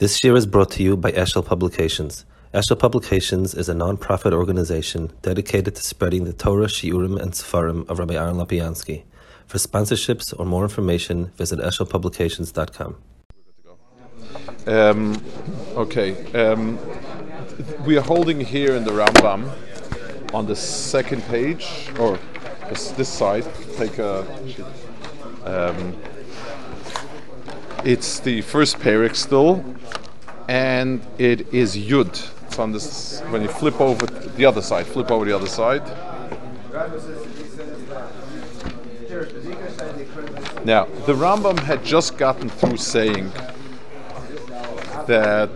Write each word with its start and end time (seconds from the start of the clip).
This 0.00 0.24
year 0.24 0.34
is 0.34 0.44
brought 0.44 0.72
to 0.72 0.82
you 0.82 0.96
by 0.96 1.12
Eshel 1.12 1.46
Publications. 1.46 2.24
Eshel 2.52 2.76
Publications 2.76 3.54
is 3.54 3.68
a 3.68 3.74
non-profit 3.74 4.32
organization 4.32 5.12
dedicated 5.22 5.76
to 5.76 5.82
spreading 5.84 6.24
the 6.24 6.32
Torah, 6.32 6.66
Shiurim, 6.66 7.16
and 7.16 7.30
Sefarim 7.30 7.88
of 7.88 8.00
Rabbi 8.00 8.14
Aaron 8.14 8.34
Lapiansky. 8.34 9.04
For 9.46 9.58
sponsorships 9.58 10.34
or 10.36 10.46
more 10.46 10.64
information, 10.64 11.26
visit 11.36 11.60
eshelpublications.com. 11.60 12.96
Um, 14.66 15.22
okay, 15.76 16.32
um, 16.34 16.76
we 17.86 17.96
are 17.96 18.02
holding 18.02 18.40
here 18.40 18.74
in 18.74 18.82
the 18.82 18.90
Rambam 18.90 19.48
on 20.34 20.46
the 20.46 20.56
second 20.56 21.22
page, 21.26 21.88
or 22.00 22.18
this, 22.68 22.90
this 22.90 23.08
side. 23.08 23.46
Take 23.76 23.98
a. 23.98 24.26
Um, 25.44 25.94
it's 27.84 28.20
the 28.20 28.40
first 28.40 28.78
parak 28.78 29.14
still, 29.14 29.64
and 30.48 31.02
it 31.18 31.52
is 31.52 31.76
Yud. 31.76 32.30
It's 32.46 32.58
on 32.58 32.72
this. 32.72 33.20
When 33.28 33.42
you 33.42 33.48
flip 33.48 33.80
over 33.80 34.06
the 34.06 34.46
other 34.46 34.62
side, 34.62 34.86
flip 34.86 35.10
over 35.10 35.24
the 35.24 35.34
other 35.34 35.46
side. 35.46 35.82
Now, 40.64 40.86
the 41.06 41.12
Rambam 41.12 41.58
had 41.58 41.84
just 41.84 42.16
gotten 42.16 42.48
through 42.48 42.78
saying 42.78 43.30
that 45.06 45.50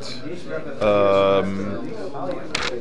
um, 0.83 1.91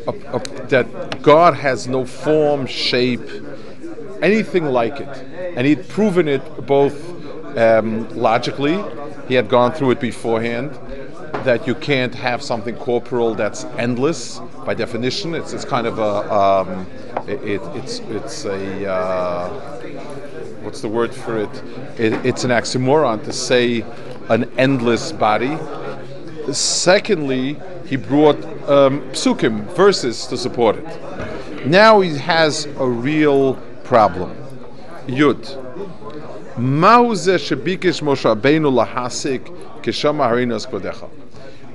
a, 0.07 0.35
a, 0.35 0.67
that 0.67 1.21
God 1.21 1.53
has 1.53 1.87
no 1.87 2.05
form, 2.05 2.65
shape, 2.65 3.21
anything 4.21 4.65
like 4.65 4.99
it, 4.99 5.07
and 5.55 5.65
he'd 5.65 5.87
proven 5.87 6.27
it 6.27 6.65
both 6.65 7.17
um, 7.57 8.09
logically. 8.09 8.83
He 9.27 9.33
had 9.33 9.49
gone 9.49 9.73
through 9.73 9.91
it 9.91 9.99
beforehand 9.99 10.71
that 11.43 11.67
you 11.67 11.75
can't 11.75 12.15
have 12.15 12.41
something 12.41 12.75
corporal 12.75 13.35
that's 13.35 13.65
endless 13.77 14.39
by 14.65 14.73
definition. 14.73 15.35
It's, 15.35 15.53
it's 15.53 15.65
kind 15.65 15.87
of 15.87 15.99
a 15.99 16.33
um, 16.33 16.87
it, 17.27 17.61
it's 17.75 17.99
it's 17.99 18.45
a 18.45 18.89
uh, 18.89 19.49
what's 20.61 20.81
the 20.81 20.89
word 20.89 21.13
for 21.13 21.37
it? 21.37 21.63
it? 21.97 22.25
It's 22.25 22.43
an 22.43 22.51
oxymoron 22.51 23.23
to 23.25 23.33
say 23.33 23.85
an 24.29 24.49
endless 24.57 25.11
body. 25.11 25.57
Secondly, 26.51 27.57
he 27.85 27.97
brought 27.97 28.37
um, 28.69 29.01
psukim 29.11 29.65
verses 29.75 30.25
to 30.27 30.37
support 30.37 30.77
it. 30.77 31.67
Now 31.67 31.99
he 31.99 32.17
has 32.17 32.65
a 32.65 32.87
real 32.87 33.55
problem. 33.83 34.35
Yud. 35.07 35.66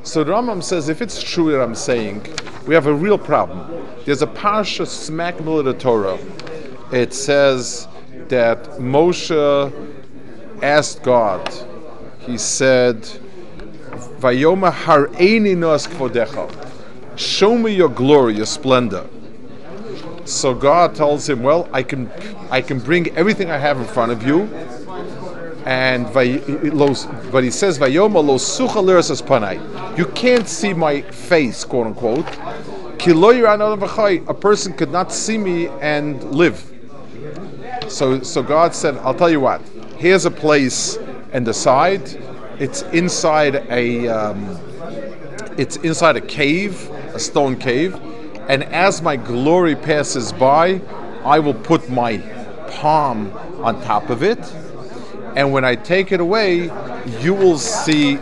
So 0.05 0.25
the 0.25 0.33
Rambam 0.33 0.62
says, 0.62 0.88
if 0.88 1.00
it's 1.00 1.22
true 1.22 1.52
that 1.52 1.62
I'm 1.62 1.77
saying, 1.77 2.27
we 2.66 2.75
have 2.75 2.86
a 2.86 2.92
real 2.92 3.19
problem. 3.19 3.86
There's 4.05 4.22
a 4.22 4.27
parsha 4.27 4.86
smack 4.86 5.38
middle 5.38 5.60
of 5.60 5.64
the 5.66 5.75
Torah. 5.75 6.19
It 6.92 7.14
says 7.14 7.86
that 8.28 8.64
Moshe 8.78 9.72
asked 10.62 11.03
God. 11.05 11.48
He 12.20 12.36
said, 12.36 13.03
"Vayoma 14.20 14.72
kvodecha." 14.72 16.50
Show 17.16 17.56
me 17.56 17.72
your 17.72 17.88
glory, 17.88 18.34
your 18.34 18.47
splendor. 18.47 19.05
So 20.25 20.55
God 20.55 20.94
tells 20.94 21.28
him, 21.28 21.42
"Well, 21.42 21.69
I 21.72 21.83
can, 21.83 22.10
I 22.50 22.60
can 22.60 22.78
bring 22.78 23.08
everything 23.16 23.50
I 23.50 23.58
have 23.58 23.78
in 23.78 23.84
front 23.86 24.12
of 24.12 24.27
you." 24.27 24.48
And 25.64 26.12
but 26.12 27.44
he 27.44 27.50
says, 27.50 27.78
"Vayoma 27.78 28.24
lo 28.24 28.36
sucha 28.36 28.82
panai." 29.22 29.58
You 29.96 30.06
can't 30.06 30.48
see 30.48 30.72
my 30.74 31.02
face, 31.02 31.64
quote 31.64 31.86
unquote. 31.86 32.27
A 34.28 34.34
person 34.34 34.72
could 34.72 34.91
not 34.91 35.12
see 35.12 35.38
me 35.38 35.69
and 35.80 36.22
live. 36.32 36.64
So, 37.88 38.22
so 38.22 38.42
God 38.42 38.75
said, 38.75 38.97
"I'll 38.98 39.14
tell 39.14 39.31
you 39.31 39.41
what. 39.41 39.60
Here's 39.98 40.25
a 40.25 40.31
place 40.31 40.98
the 41.44 41.54
side. 41.54 42.03
It's 42.58 42.82
inside 42.92 43.56
a, 43.70 44.08
um, 44.08 44.58
it's 45.56 45.76
inside 45.76 46.16
a 46.16 46.20
cave, 46.20 46.88
a 47.14 47.19
stone 47.19 47.56
cave, 47.56 47.98
and 48.48 48.62
as 48.64 49.03
my 49.03 49.16
glory 49.16 49.75
passes 49.75 50.32
by, 50.32 50.81
I 51.25 51.38
will 51.38 51.54
put 51.54 51.88
my 51.88 52.19
palm 52.70 53.32
on 53.62 53.81
top 53.82 54.10
of 54.10 54.22
it, 54.22 54.38
and 55.37 55.53
when 55.53 55.65
I 55.65 55.75
take 55.75 56.12
it 56.12 56.20
away, 56.20 56.70
you 57.20 57.34
will 57.34 57.59
see 57.59 58.19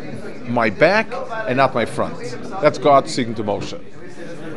my 0.47 0.71
back 0.71 1.07
and 1.47 1.57
not 1.57 1.75
my 1.75 1.85
front." 1.85 2.17
That's 2.61 2.79
God 2.79 3.09
speaking 3.09 3.35
to 3.37 3.45
Moshe. 3.45 3.81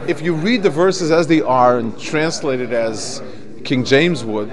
If 0.08 0.22
you 0.22 0.34
read 0.34 0.64
the 0.64 0.70
verses 0.70 1.12
as 1.12 1.28
they 1.28 1.42
are 1.42 1.78
and 1.78 1.98
translate 2.00 2.60
it 2.60 2.72
as 2.72 3.22
King 3.64 3.86
James 3.86 4.26
would, 4.26 4.52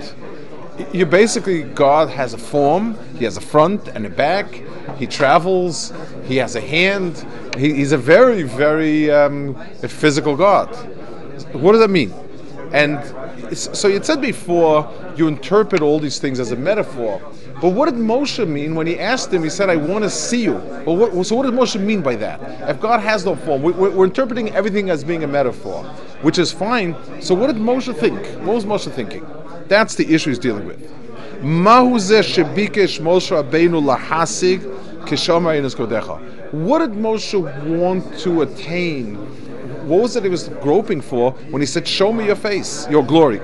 you 0.93 1.05
basically 1.07 1.63
God 1.63 2.09
has 2.09 2.33
a 2.33 2.39
form. 2.39 2.97
He 3.19 3.25
has 3.25 3.37
a 3.37 3.41
front 3.41 3.89
and 3.89 4.07
a 4.07 4.11
back. 4.11 4.63
He 4.97 5.07
travels. 5.07 5.93
He 6.25 6.37
has 6.37 6.57
a 6.57 6.61
hand. 6.61 7.27
He, 7.57 7.75
he's 7.75 7.93
a 7.93 7.99
very, 7.99 8.45
very 8.45 9.11
um, 9.11 9.55
physical 9.81 10.37
God. 10.37 10.69
What 11.53 11.73
does 11.73 11.81
that 11.81 11.91
mean? 11.91 12.15
And 12.73 13.03
so 13.57 13.89
you 13.89 14.03
said 14.03 14.21
before, 14.21 14.89
you 15.17 15.27
interpret 15.27 15.83
all 15.83 15.99
these 15.99 16.21
things 16.21 16.39
as 16.39 16.53
a 16.53 16.57
metaphor. 16.57 17.21
But 17.61 17.71
what 17.71 17.91
did 17.91 17.99
Moshe 17.99 18.47
mean 18.49 18.75
when 18.75 18.87
he 18.87 18.99
asked 18.99 19.33
him? 19.33 19.43
He 19.43 19.51
said, 19.51 19.69
"I 19.69 19.77
want 19.77 20.05
to 20.05 20.11
see 20.11 20.43
you." 20.43 20.55
What, 20.85 21.27
so 21.27 21.37
what 21.37 21.45
did 21.45 21.55
Moshe 21.55 21.79
mean 21.79 22.01
by 22.01 22.17
that? 22.17 22.41
If 22.71 22.81
God 22.81 23.01
has 23.01 23.25
no 23.25 23.37
form, 23.37 23.63
we, 23.63 23.73
we're, 23.73 23.91
we're 23.91 24.05
interpreting 24.07 24.51
everything 24.51 24.89
as 24.89 25.05
being 25.05 25.25
a 25.25 25.27
metaphor, 25.27 25.85
which 26.23 26.39
is 26.39 26.51
fine. 26.53 26.97
So 27.21 27.35
what 27.35 27.49
did 27.49 27.57
Moshe 27.57 27.95
think? 27.97 28.19
What 28.47 28.55
was 28.55 28.65
Moshe 28.65 28.91
thinking? 28.91 29.27
That's 29.69 29.95
the 29.95 30.13
issue 30.13 30.31
he's 30.31 30.39
dealing 30.39 30.67
with. 30.67 30.91
What 36.53 36.79
did 36.81 36.93
Moshe 36.93 37.69
want 37.79 38.19
to 38.21 38.43
attain? 38.43 39.17
What 39.87 40.03
was 40.03 40.17
it 40.17 40.25
he 40.25 40.29
was 40.29 40.49
groping 40.61 41.01
for 41.01 41.33
when 41.51 41.63
he 41.63 41.67
said, 41.67 41.87
Show 41.87 42.13
me 42.13 42.27
your 42.27 42.37
face, 42.37 42.89
your 42.91 43.05
glory? 43.05 43.41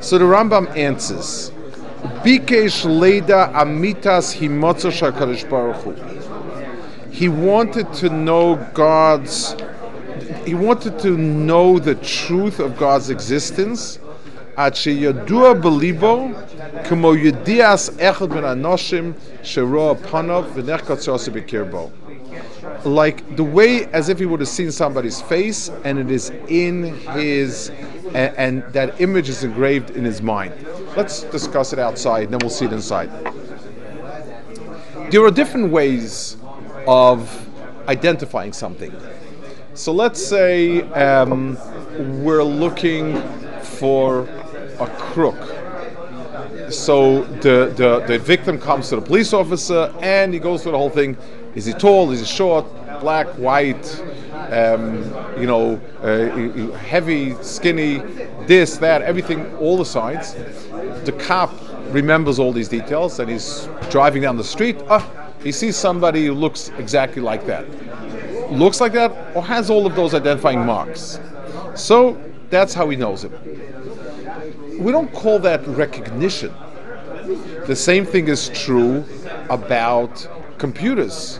So 0.00 0.18
the 0.18 0.24
Rambam 0.24 0.74
answers, 0.76 1.52
Bikesh 2.23 2.85
Leda 2.85 3.51
Amitas 3.53 4.35
Himotzo 4.37 4.91
Shakarish 4.91 5.49
Baruch 5.49 5.97
He 7.11 7.29
wanted 7.29 7.93
to 7.93 8.09
know 8.09 8.55
God's, 8.73 9.55
he 10.45 10.53
wanted 10.53 10.99
to 10.99 11.17
know 11.17 11.79
the 11.79 11.95
truth 11.95 12.59
of 12.59 12.77
God's 12.77 13.09
existence 13.09 13.99
עד 14.55 14.75
שידוע 14.75 15.53
בליבו 15.53 16.27
כמו 16.89 17.15
ידיעס 17.15 17.89
אחד 17.99 18.29
מן 18.29 18.43
האנושים 18.43 19.13
שרואה 19.43 19.95
פניו 19.95 20.43
ונחקץ 20.53 21.03
שעושה 21.03 21.31
בקרבו. 21.31 21.89
Like 22.85 23.35
the 23.35 23.43
way 23.43 23.85
as 23.93 24.09
if 24.09 24.19
he 24.19 24.25
would 24.25 24.39
have 24.39 24.49
seen 24.49 24.71
somebody's 24.71 25.21
face 25.21 25.69
and 25.83 25.97
it 25.97 26.11
is 26.11 26.31
in 26.47 26.93
his, 27.17 27.71
and, 28.13 28.31
and 28.37 28.63
that 28.73 29.01
image 29.01 29.29
is 29.29 29.43
engraved 29.43 29.89
in 29.91 30.03
his 30.05 30.21
mind. 30.21 30.53
Let's 30.96 31.22
discuss 31.24 31.72
it 31.72 31.78
outside 31.78 32.24
and 32.24 32.32
then 32.32 32.40
we'll 32.40 32.50
see 32.50 32.64
it 32.64 32.72
inside. 32.72 33.10
There 35.10 35.24
are 35.24 35.30
different 35.30 35.70
ways 35.70 36.36
of 36.86 37.48
identifying 37.88 38.52
something. 38.52 38.94
So 39.74 39.92
let's 39.92 40.24
say 40.24 40.82
um, 40.92 41.56
we're 42.22 42.42
looking 42.42 43.20
for 43.62 44.22
a 44.80 44.86
crook. 44.98 45.38
So 46.70 47.24
the, 47.24 47.72
the, 47.76 48.04
the 48.06 48.18
victim 48.18 48.58
comes 48.58 48.88
to 48.90 48.96
the 48.96 49.02
police 49.02 49.32
officer 49.32 49.94
and 50.00 50.32
he 50.32 50.40
goes 50.40 50.62
through 50.62 50.72
the 50.72 50.78
whole 50.78 50.90
thing. 50.90 51.16
Is 51.54 51.66
he 51.66 51.72
tall? 51.72 52.10
Is 52.10 52.20
he 52.20 52.26
short? 52.26 52.66
Black, 53.00 53.26
white? 53.38 54.02
Um, 54.50 54.94
you 55.40 55.46
know, 55.46 55.80
uh, 56.02 56.70
heavy, 56.78 57.34
skinny, 57.42 57.98
this, 58.46 58.78
that, 58.78 59.02
everything, 59.02 59.54
all 59.56 59.76
the 59.76 59.84
sides. 59.84 60.34
The 61.04 61.14
cop 61.18 61.52
remembers 61.92 62.38
all 62.38 62.52
these 62.52 62.68
details 62.68 63.18
and 63.20 63.30
he's 63.30 63.68
driving 63.90 64.22
down 64.22 64.36
the 64.36 64.44
street. 64.44 64.76
Ah, 64.88 65.08
he 65.42 65.52
sees 65.52 65.76
somebody 65.76 66.26
who 66.26 66.34
looks 66.34 66.70
exactly 66.78 67.22
like 67.22 67.46
that. 67.46 67.64
Looks 68.52 68.80
like 68.80 68.92
that 68.92 69.36
or 69.36 69.44
has 69.44 69.70
all 69.70 69.86
of 69.86 69.94
those 69.94 70.14
identifying 70.14 70.64
marks. 70.64 71.20
So 71.74 72.20
that's 72.50 72.74
how 72.74 72.88
he 72.88 72.96
knows 72.96 73.24
him 73.24 73.32
we 74.80 74.92
don't 74.92 75.12
call 75.12 75.38
that 75.40 75.66
recognition. 75.68 76.52
The 77.66 77.76
same 77.76 78.06
thing 78.06 78.28
is 78.28 78.48
true 78.48 79.04
about 79.50 80.26
computers. 80.56 81.38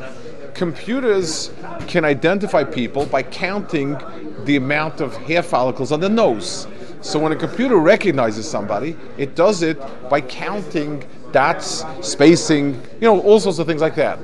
Computers 0.61 1.51
can 1.87 2.05
identify 2.05 2.65
people 2.65 3.07
by 3.07 3.23
counting 3.23 3.97
the 4.45 4.57
amount 4.57 5.01
of 5.01 5.17
hair 5.17 5.43
follicles 5.43 5.91
on 5.91 6.01
the 6.01 6.09
nose. 6.11 6.67
So 7.01 7.19
when 7.19 7.33
a 7.33 7.37
computer 7.37 7.77
recognizes 7.77 8.47
somebody, 8.47 8.95
it 9.17 9.35
does 9.35 9.63
it 9.63 9.81
by 10.11 10.21
counting 10.21 11.03
dots, 11.33 11.83
spacing, 12.03 12.75
you 12.75 13.09
know, 13.09 13.21
all 13.21 13.41
sorts 13.41 13.59
of 13.59 13.67
things 13.67 13.81
like 13.81 13.95
that. 13.95 14.19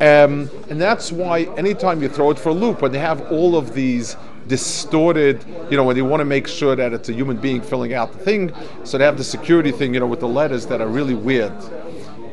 Um, 0.00 0.48
and 0.70 0.80
that's 0.80 1.12
why 1.12 1.42
anytime 1.58 2.00
you 2.00 2.08
throw 2.08 2.30
it 2.30 2.38
for 2.38 2.48
a 2.48 2.54
loop, 2.54 2.80
when 2.80 2.92
they 2.92 2.98
have 2.98 3.30
all 3.30 3.54
of 3.54 3.74
these 3.74 4.16
distorted, 4.46 5.44
you 5.70 5.76
know, 5.76 5.84
when 5.84 5.94
they 5.94 6.00
want 6.00 6.22
to 6.22 6.24
make 6.24 6.48
sure 6.48 6.74
that 6.74 6.94
it's 6.94 7.10
a 7.10 7.12
human 7.12 7.36
being 7.36 7.60
filling 7.60 7.92
out 7.92 8.14
the 8.14 8.18
thing, 8.18 8.50
so 8.84 8.96
they 8.96 9.04
have 9.04 9.18
the 9.18 9.24
security 9.24 9.72
thing, 9.72 9.92
you 9.92 10.00
know, 10.00 10.06
with 10.06 10.20
the 10.20 10.26
letters 10.26 10.64
that 10.68 10.80
are 10.80 10.88
really 10.88 11.14
weird. 11.14 11.52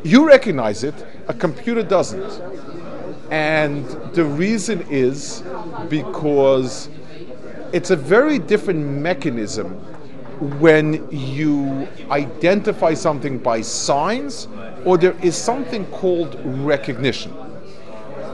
You 0.06 0.26
recognize 0.26 0.86
it, 0.86 0.96
a 1.28 1.34
computer 1.34 1.84
doesn't. 1.84 2.71
And 3.32 3.86
the 4.14 4.26
reason 4.26 4.86
is 4.90 5.42
because 5.88 6.90
it's 7.72 7.90
a 7.90 7.96
very 7.96 8.38
different 8.38 8.86
mechanism 8.86 9.70
when 10.60 11.08
you 11.12 11.88
identify 12.10 12.94
something 12.94 13.38
by 13.38 13.62
signs 13.62 14.50
or 14.84 14.98
there 14.98 15.16
is 15.24 15.38
something 15.38 15.86
called 15.88 16.40
recognition. 16.44 17.32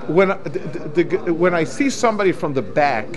When, 0.08 0.30
the, 0.30 1.04
the, 1.04 1.34
when 1.34 1.54
I 1.54 1.64
see 1.64 1.92
somebody 1.92 2.32
from 2.32 2.54
the 2.54 2.62
back, 2.64 3.08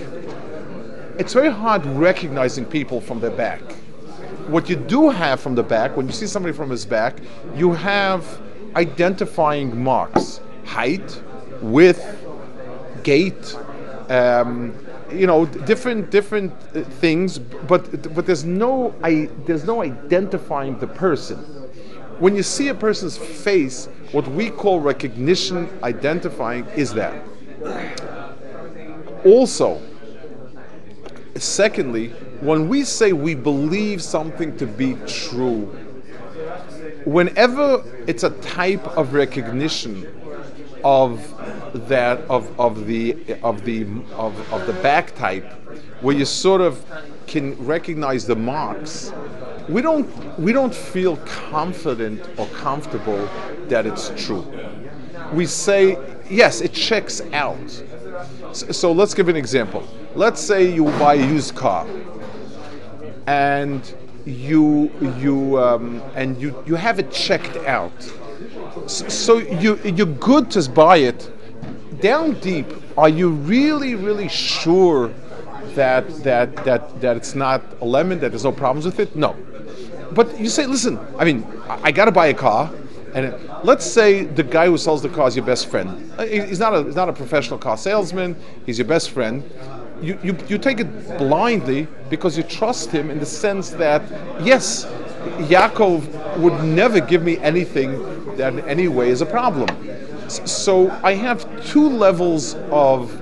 it's 1.19 1.32
very 1.32 1.50
hard 1.50 1.87
recognizing 1.87 2.67
people 2.67 3.00
from 3.00 3.21
the 3.21 3.31
back. 3.31 3.61
What 4.49 4.69
you 4.69 4.77
do 4.77 5.09
have 5.09 5.41
from 5.41 5.55
the 5.55 5.62
back, 5.62 5.97
when 5.97 6.06
you 6.06 6.12
see 6.12 6.27
somebody 6.27 6.53
from 6.53 6.69
his 6.69 6.85
back, 6.85 7.17
you 7.55 7.73
have 7.73 8.41
identifying 8.77 9.82
marks 9.82 10.41
height, 10.67 11.23
width, 11.62 12.05
gait, 13.03 13.57
um, 14.09 14.75
you 15.12 15.27
know, 15.27 15.47
different 15.47 16.11
different 16.11 16.53
uh, 16.75 16.83
things, 16.83 17.39
but 17.39 18.15
but 18.15 18.27
there's 18.27 18.45
no 18.45 18.95
I, 19.03 19.29
there's 19.47 19.65
no 19.65 19.83
identifying 19.83 20.79
the 20.79 20.87
person. 20.87 21.39
When 22.19 22.37
you 22.37 22.43
see 22.43 22.69
a 22.69 22.75
person's 22.75 23.17
face, 23.17 23.87
what 24.12 24.29
we 24.29 24.51
call 24.51 24.81
recognition, 24.81 25.69
identifying, 25.83 26.67
is 26.77 26.93
that. 26.95 27.15
Also, 29.25 29.81
secondly, 31.37 32.09
when 32.41 32.69
we 32.69 32.85
say 32.85 33.13
we 33.13 33.35
believe 33.35 34.03
something 34.03 34.56
to 34.59 34.67
be 34.67 34.97
true, 35.06 35.67
whenever 37.05 37.83
it's 38.06 38.23
a 38.23 38.31
type 38.41 38.87
of 38.97 39.15
recognition 39.15 40.06
of 40.85 41.88
that 41.88 42.21
of, 42.23 42.59
of 42.59 42.87
the 42.87 43.17
of 43.43 43.65
the 43.65 43.82
of, 44.12 44.53
of 44.53 44.67
the 44.67 44.73
back 44.82 45.15
type 45.15 45.44
where 46.00 46.17
you 46.17 46.25
sort 46.25 46.61
of 46.61 46.85
can 47.27 47.55
recognize 47.65 48.27
the 48.27 48.37
marks. 48.37 49.12
We 49.69 49.82
don't 49.82 50.38
we 50.38 50.53
don't 50.53 50.75
feel 50.75 51.17
confident 51.19 52.27
or 52.38 52.47
comfortable 52.49 53.29
that 53.69 53.87
it's 53.87 54.11
true. 54.17 54.44
We 55.32 55.47
say 55.47 55.99
yes 56.29 56.61
it 56.61 56.73
checks 56.73 57.21
out. 57.32 57.71
So, 58.53 58.73
so 58.73 58.93
let's 58.93 59.15
give 59.15 59.29
an 59.29 59.37
example. 59.37 59.87
Let's 60.15 60.41
say 60.41 60.73
you 60.73 60.85
buy 60.85 61.15
a 61.15 61.27
used 61.27 61.55
car 61.55 61.87
and 63.27 63.94
you 64.27 64.91
you 65.19 65.59
um, 65.59 66.03
and 66.15 66.41
you 66.41 66.62
you 66.67 66.75
have 66.75 66.99
it 66.99 67.11
checked 67.11 67.56
out 67.59 67.93
so, 68.87 69.38
you 69.38 69.79
you're 69.85 70.06
good 70.06 70.50
to 70.53 70.71
buy 70.71 70.99
it 70.99 71.31
down 72.00 72.38
deep, 72.41 72.67
are 72.97 73.09
you 73.09 73.31
really, 73.31 73.94
really 73.94 74.29
sure 74.29 75.12
that 75.75 76.09
that 76.25 76.56
that 76.65 77.00
that 77.00 77.17
it's 77.17 77.35
not 77.35 77.62
a 77.81 77.85
lemon, 77.85 78.19
that 78.21 78.31
there's 78.31 78.44
no 78.44 78.53
problems 78.53 78.85
with 78.85 79.00
it? 79.00 79.15
No. 79.15 79.37
But 80.12 80.38
you 80.41 80.49
say, 80.49 80.67
listen, 80.67 80.99
I 81.19 81.25
mean, 81.25 81.47
I, 81.69 81.81
I 81.85 81.93
got 81.93 82.06
to 82.06 82.12
buy 82.12 82.27
a 82.27 82.35
car, 82.35 82.73
and 83.15 83.35
let's 83.62 83.87
say 83.87 84.25
the 84.25 84.43
guy 84.43 84.67
who 84.67 84.77
sells 84.77 85.03
the 85.03 85.09
car 85.09 85.29
is 85.29 85.37
your 85.37 85.44
best 85.44 85.69
friend. 85.69 86.12
Uh, 86.19 86.27
he's 86.27 86.59
not 86.59 86.75
a 86.75 86.82
he's 86.82 86.97
not 86.97 87.09
a 87.09 87.12
professional 87.12 87.59
car 87.59 87.77
salesman. 87.77 88.37
He's 88.67 88.79
your 88.79 88.88
best 88.88 89.11
friend. 89.11 89.49
You, 90.03 90.19
you, 90.23 90.35
you 90.49 90.56
take 90.56 90.81
it 90.81 91.19
blindly 91.19 91.87
because 92.09 92.35
you 92.35 92.43
trust 92.43 92.91
him 92.91 93.11
in 93.11 93.19
the 93.21 93.27
sense 93.27 93.69
that 93.71 94.03
yes, 94.43 94.87
Yaakov 95.20 96.38
would 96.38 96.64
never 96.64 97.00
give 97.00 97.22
me 97.22 97.38
anything 97.38 98.37
that 98.37 98.55
in 98.55 98.61
any 98.61 98.88
way 98.88 99.11
is 99.11 99.20
a 99.20 99.26
problem. 99.26 99.69
So 100.28 100.90
I 101.02 101.14
have 101.14 101.44
two 101.67 101.88
levels 101.88 102.55
of 102.70 103.17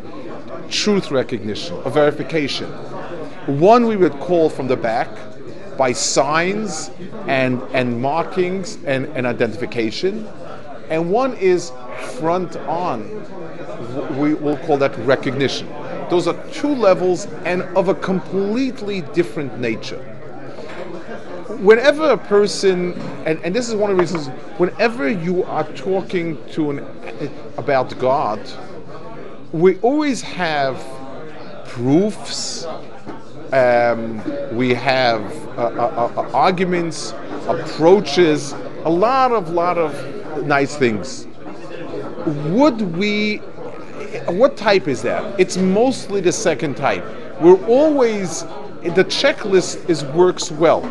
truth 0.70 1.10
recognition, 1.10 1.76
of 1.78 1.94
verification. 1.94 2.68
One 3.58 3.86
we 3.86 3.96
would 3.96 4.12
call 4.20 4.50
from 4.50 4.68
the 4.68 4.76
back 4.76 5.08
by 5.76 5.92
signs 5.92 6.90
and, 7.26 7.62
and 7.72 8.00
markings 8.00 8.78
and, 8.84 9.06
and 9.16 9.26
identification. 9.26 10.26
And 10.90 11.10
one 11.10 11.34
is 11.34 11.72
front 12.18 12.56
on. 12.56 13.08
We 14.18 14.34
will 14.34 14.58
call 14.58 14.76
that 14.78 14.96
recognition. 14.98 15.68
Those 16.10 16.28
are 16.28 16.36
two 16.52 16.74
levels 16.74 17.26
and 17.44 17.62
of 17.76 17.88
a 17.88 17.94
completely 17.94 19.00
different 19.00 19.58
nature 19.58 20.17
whenever 21.58 22.10
a 22.10 22.16
person, 22.16 22.92
and, 23.26 23.38
and 23.44 23.54
this 23.54 23.68
is 23.68 23.74
one 23.74 23.90
of 23.90 23.96
the 23.96 24.00
reasons, 24.00 24.28
whenever 24.58 25.08
you 25.08 25.44
are 25.44 25.64
talking 25.72 26.38
to 26.52 26.70
an 26.70 26.86
about 27.56 27.98
God, 27.98 28.40
we 29.52 29.78
always 29.80 30.22
have 30.22 30.76
proofs. 31.66 32.66
Um, 33.52 34.22
we 34.54 34.74
have 34.74 35.22
uh, 35.58 35.62
uh, 35.62 36.12
uh, 36.16 36.30
arguments, 36.34 37.14
approaches, 37.48 38.52
a 38.84 38.90
lot 38.90 39.32
of 39.32 39.50
lot 39.50 39.78
of 39.78 40.46
nice 40.46 40.76
things. 40.76 41.26
Would 42.50 42.96
we? 42.96 43.38
What 44.28 44.56
type 44.56 44.86
is 44.86 45.00
that? 45.02 45.40
It's 45.40 45.56
mostly 45.56 46.20
the 46.20 46.32
second 46.32 46.76
type. 46.76 47.04
We're 47.40 47.64
always 47.66 48.42
the 48.82 49.04
checklist 49.04 49.88
is 49.88 50.04
works 50.04 50.50
well 50.50 50.82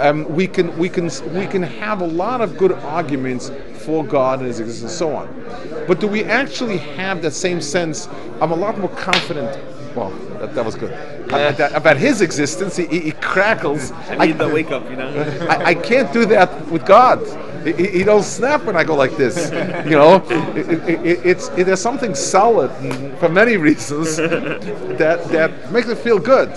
um, 0.00 0.32
we 0.34 0.46
can 0.46 0.76
we 0.78 0.88
can 0.88 1.10
we 1.34 1.46
can 1.46 1.62
have 1.62 2.00
a 2.00 2.06
lot 2.06 2.40
of 2.40 2.56
good 2.56 2.72
arguments 2.72 3.50
for 3.84 4.04
God 4.04 4.40
and 4.40 4.48
His 4.48 4.60
existence 4.60 4.90
and 4.90 4.98
so 4.98 5.14
on. 5.14 5.84
But 5.86 6.00
do 6.00 6.06
we 6.06 6.24
actually 6.24 6.78
have 6.78 7.22
that 7.22 7.32
same 7.32 7.60
sense? 7.60 8.08
I'm 8.40 8.52
a 8.52 8.56
lot 8.56 8.78
more 8.78 8.90
confident. 8.90 9.58
Well, 9.94 10.10
that, 10.38 10.54
that 10.54 10.64
was 10.64 10.76
good. 10.76 10.90
Yeah. 10.90 11.24
About, 11.24 11.56
that, 11.58 11.72
about, 11.72 11.96
His 11.96 12.20
existence, 12.20 12.76
he, 12.76 12.86
he, 12.86 13.12
crackles. 13.12 13.90
I 14.10 14.26
need 14.26 14.40
I, 14.40 14.46
the 14.46 14.54
wake 14.54 14.70
up, 14.70 14.88
you 14.88 14.96
know. 14.96 15.08
I, 15.50 15.64
I, 15.70 15.74
can't 15.74 16.12
do 16.12 16.24
that 16.26 16.66
with 16.68 16.86
God. 16.86 17.18
He, 17.64 17.72
he, 17.88 18.04
don't 18.04 18.22
snap 18.22 18.64
when 18.64 18.76
I 18.76 18.84
go 18.84 18.94
like 18.94 19.16
this. 19.16 19.50
You 19.84 19.96
know, 19.98 20.24
it, 20.54 20.88
it, 20.88 21.26
it's 21.26 21.48
there's 21.50 21.80
something 21.80 22.14
solid 22.14 22.70
for 23.18 23.28
many 23.28 23.56
reasons 23.56 24.16
that 24.16 25.24
that 25.28 25.72
makes 25.72 25.88
it 25.88 25.98
feel 25.98 26.18
good. 26.18 26.48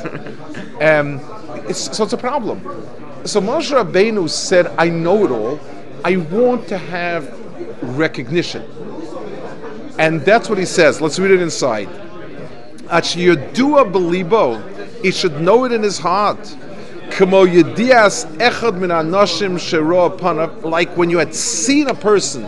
Um, 0.79 1.19
it's, 1.67 1.95
so 1.95 2.03
it's 2.03 2.13
a 2.13 2.17
problem. 2.17 2.61
So 3.25 3.39
Moshe 3.39 3.71
Rabbeinu 3.71 4.29
said, 4.29 4.67
I 4.77 4.89
know 4.89 5.23
it 5.25 5.31
all. 5.31 5.59
I 6.03 6.17
want 6.17 6.67
to 6.67 6.77
have 6.77 7.39
recognition. 7.97 8.63
And 9.97 10.21
that's 10.21 10.49
what 10.49 10.57
he 10.57 10.65
says. 10.65 10.99
Let's 10.99 11.19
read 11.19 11.31
it 11.31 11.41
inside. 11.41 11.87
Achiyodua 12.87 13.91
belibo. 13.91 14.61
He 15.01 15.11
should 15.11 15.39
know 15.39 15.63
it 15.63 15.71
in 15.71 15.81
his 15.83 15.97
heart. 15.97 16.57
Like 20.63 20.97
when 20.97 21.09
you 21.09 21.17
had 21.19 21.35
seen 21.35 21.87
a 21.87 21.93
person, 21.93 22.45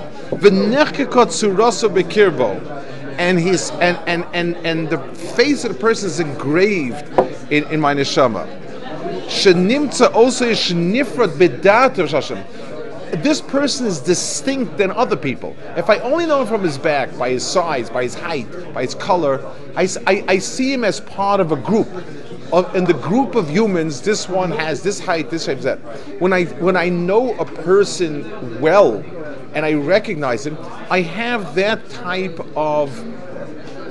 and 3.18 3.40
his 3.40 3.70
and 3.72 3.98
and 4.08 4.26
and 4.34 4.58
and 4.58 4.90
the 4.90 4.98
face 5.16 5.64
of 5.64 5.72
the 5.74 5.80
person 5.80 6.08
is 6.08 6.20
engraved 6.20 7.08
in, 7.52 7.64
in 7.66 7.80
my 7.80 7.94
neshama. 7.94 8.65
Shenimtza 9.28 10.14
also 10.14 10.46
bedat 10.46 11.98
of 11.98 12.12
Hashem. 12.12 12.44
This 13.22 13.42
person 13.42 13.86
is 13.86 14.00
distinct 14.00 14.78
than 14.78 14.92
other 14.92 15.16
people. 15.16 15.56
If 15.78 15.90
I 15.90 16.00
only 16.00 16.26
know 16.26 16.42
him 16.42 16.48
from 16.48 16.64
his 16.64 16.78
back, 16.78 17.18
by 17.18 17.30
his 17.30 17.46
size, 17.46 17.90
by 17.90 18.04
his 18.04 18.16
height, 18.16 18.48
by 18.74 18.82
his 18.82 18.96
color, 18.96 19.46
I, 19.76 19.88
I, 20.06 20.24
I 20.28 20.38
see 20.40 20.74
him 20.74 20.84
as 20.84 21.00
part 21.00 21.40
of 21.40 21.52
a 21.52 21.56
group. 21.56 21.88
Of, 22.54 22.76
in 22.76 22.86
the 22.86 22.94
group 22.94 23.36
of 23.36 23.50
humans, 23.50 24.02
this 24.02 24.30
one 24.30 24.52
has 24.52 24.84
this 24.84 25.00
height, 25.00 25.30
this 25.30 25.46
shape, 25.46 25.60
that. 25.62 25.80
When 26.20 26.32
I 26.32 26.46
when 26.46 26.78
I 26.78 26.90
know 26.90 27.34
a 27.40 27.46
person 27.46 28.62
well, 28.62 29.04
and 29.56 29.66
I 29.66 29.74
recognize 29.74 30.46
him, 30.46 30.58
I 30.92 31.02
have 31.02 31.56
that 31.56 31.90
type 31.90 32.40
of 32.56 32.92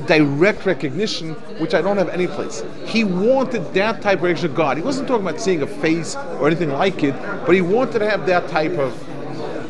direct 0.07 0.67
recognition, 0.67 1.35
which 1.59 1.75
I 1.75 1.83
don't 1.83 1.97
have 1.97 2.09
any 2.09 2.27
place. 2.27 2.63
He 2.85 3.05
wanted 3.05 3.73
that 3.75 4.03
type 4.03 4.19
of 4.19 4.25
recognition 4.25 4.51
of 4.51 4.57
God. 4.57 4.77
He 4.77 4.83
wasn't 4.83 5.09
talking 5.09 5.27
about 5.27 5.41
seeing 5.41 5.63
a 5.63 5.67
face 5.67 6.17
or 6.17 6.47
anything 6.47 6.71
like 6.71 7.03
it, 7.03 7.15
but 7.47 7.55
he 7.55 7.61
wanted 7.61 7.99
to 8.01 8.11
have 8.11 8.27
that 8.27 8.49
type 8.49 8.73
of. 8.73 8.93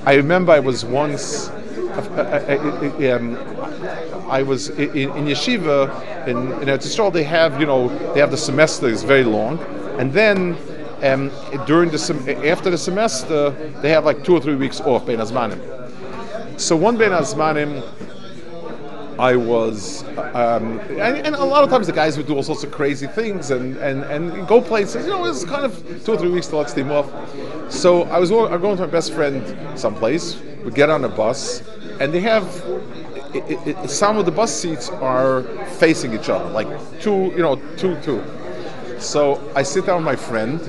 I 0.06 0.14
remember 0.14 0.52
I 0.52 0.60
was 0.60 0.84
once. 0.84 1.48
Uh, 1.94 3.16
um, 3.16 3.36
I 4.28 4.42
was 4.42 4.70
in, 4.70 5.10
in 5.10 5.26
yeshiva 5.26 6.26
in, 6.26 6.36
in 6.62 6.68
Eretz 6.68 7.12
They 7.12 7.22
have, 7.22 7.60
you 7.60 7.66
know, 7.66 7.88
they 8.14 8.20
have 8.20 8.30
the 8.30 8.36
semester 8.36 8.88
is 8.88 9.04
very 9.04 9.22
long, 9.22 9.58
and 9.98 10.12
then 10.12 10.56
um, 11.02 11.30
during 11.66 11.90
the 11.90 11.98
sem- 11.98 12.28
after 12.44 12.70
the 12.70 12.78
semester 12.78 13.50
they 13.82 13.90
have 13.90 14.04
like 14.04 14.24
two 14.24 14.34
or 14.34 14.40
three 14.40 14.56
weeks 14.56 14.80
off 14.80 15.06
ben 15.06 15.18
hazmanim. 15.18 15.60
So 16.58 16.74
one 16.74 16.96
ben 16.96 17.10
hazmanim 17.10 17.82
I 19.18 19.36
was, 19.36 20.02
um, 20.34 20.80
and, 20.80 21.18
and, 21.26 21.34
a 21.34 21.44
lot 21.44 21.62
of 21.62 21.70
times 21.70 21.86
the 21.86 21.92
guys 21.92 22.16
would 22.16 22.26
do 22.26 22.34
all 22.34 22.42
sorts 22.42 22.64
of 22.64 22.72
crazy 22.72 23.06
things 23.06 23.50
and, 23.50 23.76
and, 23.76 24.02
and 24.04 24.46
go 24.48 24.60
places. 24.60 25.04
You 25.04 25.12
know, 25.12 25.24
it 25.24 25.28
was 25.28 25.44
kind 25.44 25.64
of 25.64 26.04
two 26.04 26.12
or 26.12 26.18
three 26.18 26.30
weeks 26.30 26.48
to 26.48 26.56
let 26.56 26.70
steam 26.70 26.90
off. 26.90 27.10
So 27.70 28.02
I 28.04 28.18
was 28.18 28.30
I'm 28.30 28.60
going 28.60 28.76
to 28.76 28.86
my 28.86 28.92
best 28.92 29.12
friend 29.12 29.78
someplace. 29.78 30.40
We 30.64 30.72
get 30.72 30.90
on 30.90 31.04
a 31.04 31.08
bus, 31.08 31.62
and 32.00 32.12
they 32.12 32.20
have 32.20 32.44
it, 33.34 33.50
it, 33.50 33.68
it, 33.68 33.90
some 33.90 34.16
of 34.16 34.26
the 34.26 34.32
bus 34.32 34.54
seats 34.54 34.88
are 34.90 35.42
facing 35.78 36.14
each 36.14 36.28
other, 36.28 36.48
like 36.50 36.68
two, 37.00 37.32
you 37.36 37.38
know, 37.38 37.56
two, 37.76 38.00
two. 38.00 38.22
So 38.98 39.52
I 39.54 39.62
sit 39.62 39.86
down 39.86 39.96
with 39.96 40.04
my 40.04 40.16
friend. 40.16 40.60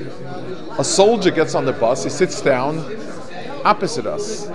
A 0.78 0.84
soldier 0.84 1.32
gets 1.32 1.56
on 1.56 1.66
the 1.66 1.74
bus. 1.74 2.04
He 2.04 2.10
sits 2.10 2.42
down 2.42 2.78
opposite 3.64 4.06
us, 4.06 4.48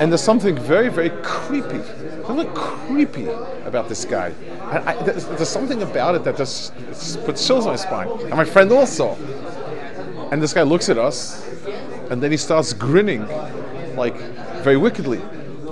and 0.00 0.10
there's 0.12 0.22
something 0.22 0.56
very, 0.56 0.88
very 0.88 1.10
creepy 1.22 1.80
really 2.28 2.50
creepy 2.54 3.28
about 3.64 3.88
this 3.88 4.04
guy. 4.04 4.32
I, 4.62 4.94
there's, 5.04 5.26
there's, 5.26 5.48
something 5.48 5.82
about 5.82 6.14
it 6.14 6.24
that 6.24 6.36
just, 6.36 6.76
just 6.88 7.24
puts 7.24 7.46
chills 7.46 7.66
on 7.66 7.72
my 7.72 7.76
spine. 7.76 8.08
And 8.08 8.30
my 8.30 8.44
friend 8.44 8.72
also. 8.72 9.14
And 10.32 10.42
this 10.42 10.52
guy 10.52 10.62
looks 10.62 10.88
at 10.88 10.98
us, 10.98 11.46
and 12.10 12.20
then 12.20 12.32
he 12.32 12.36
starts 12.36 12.72
grinning, 12.72 13.26
like 13.96 14.16
very 14.62 14.76
wickedly. 14.76 15.20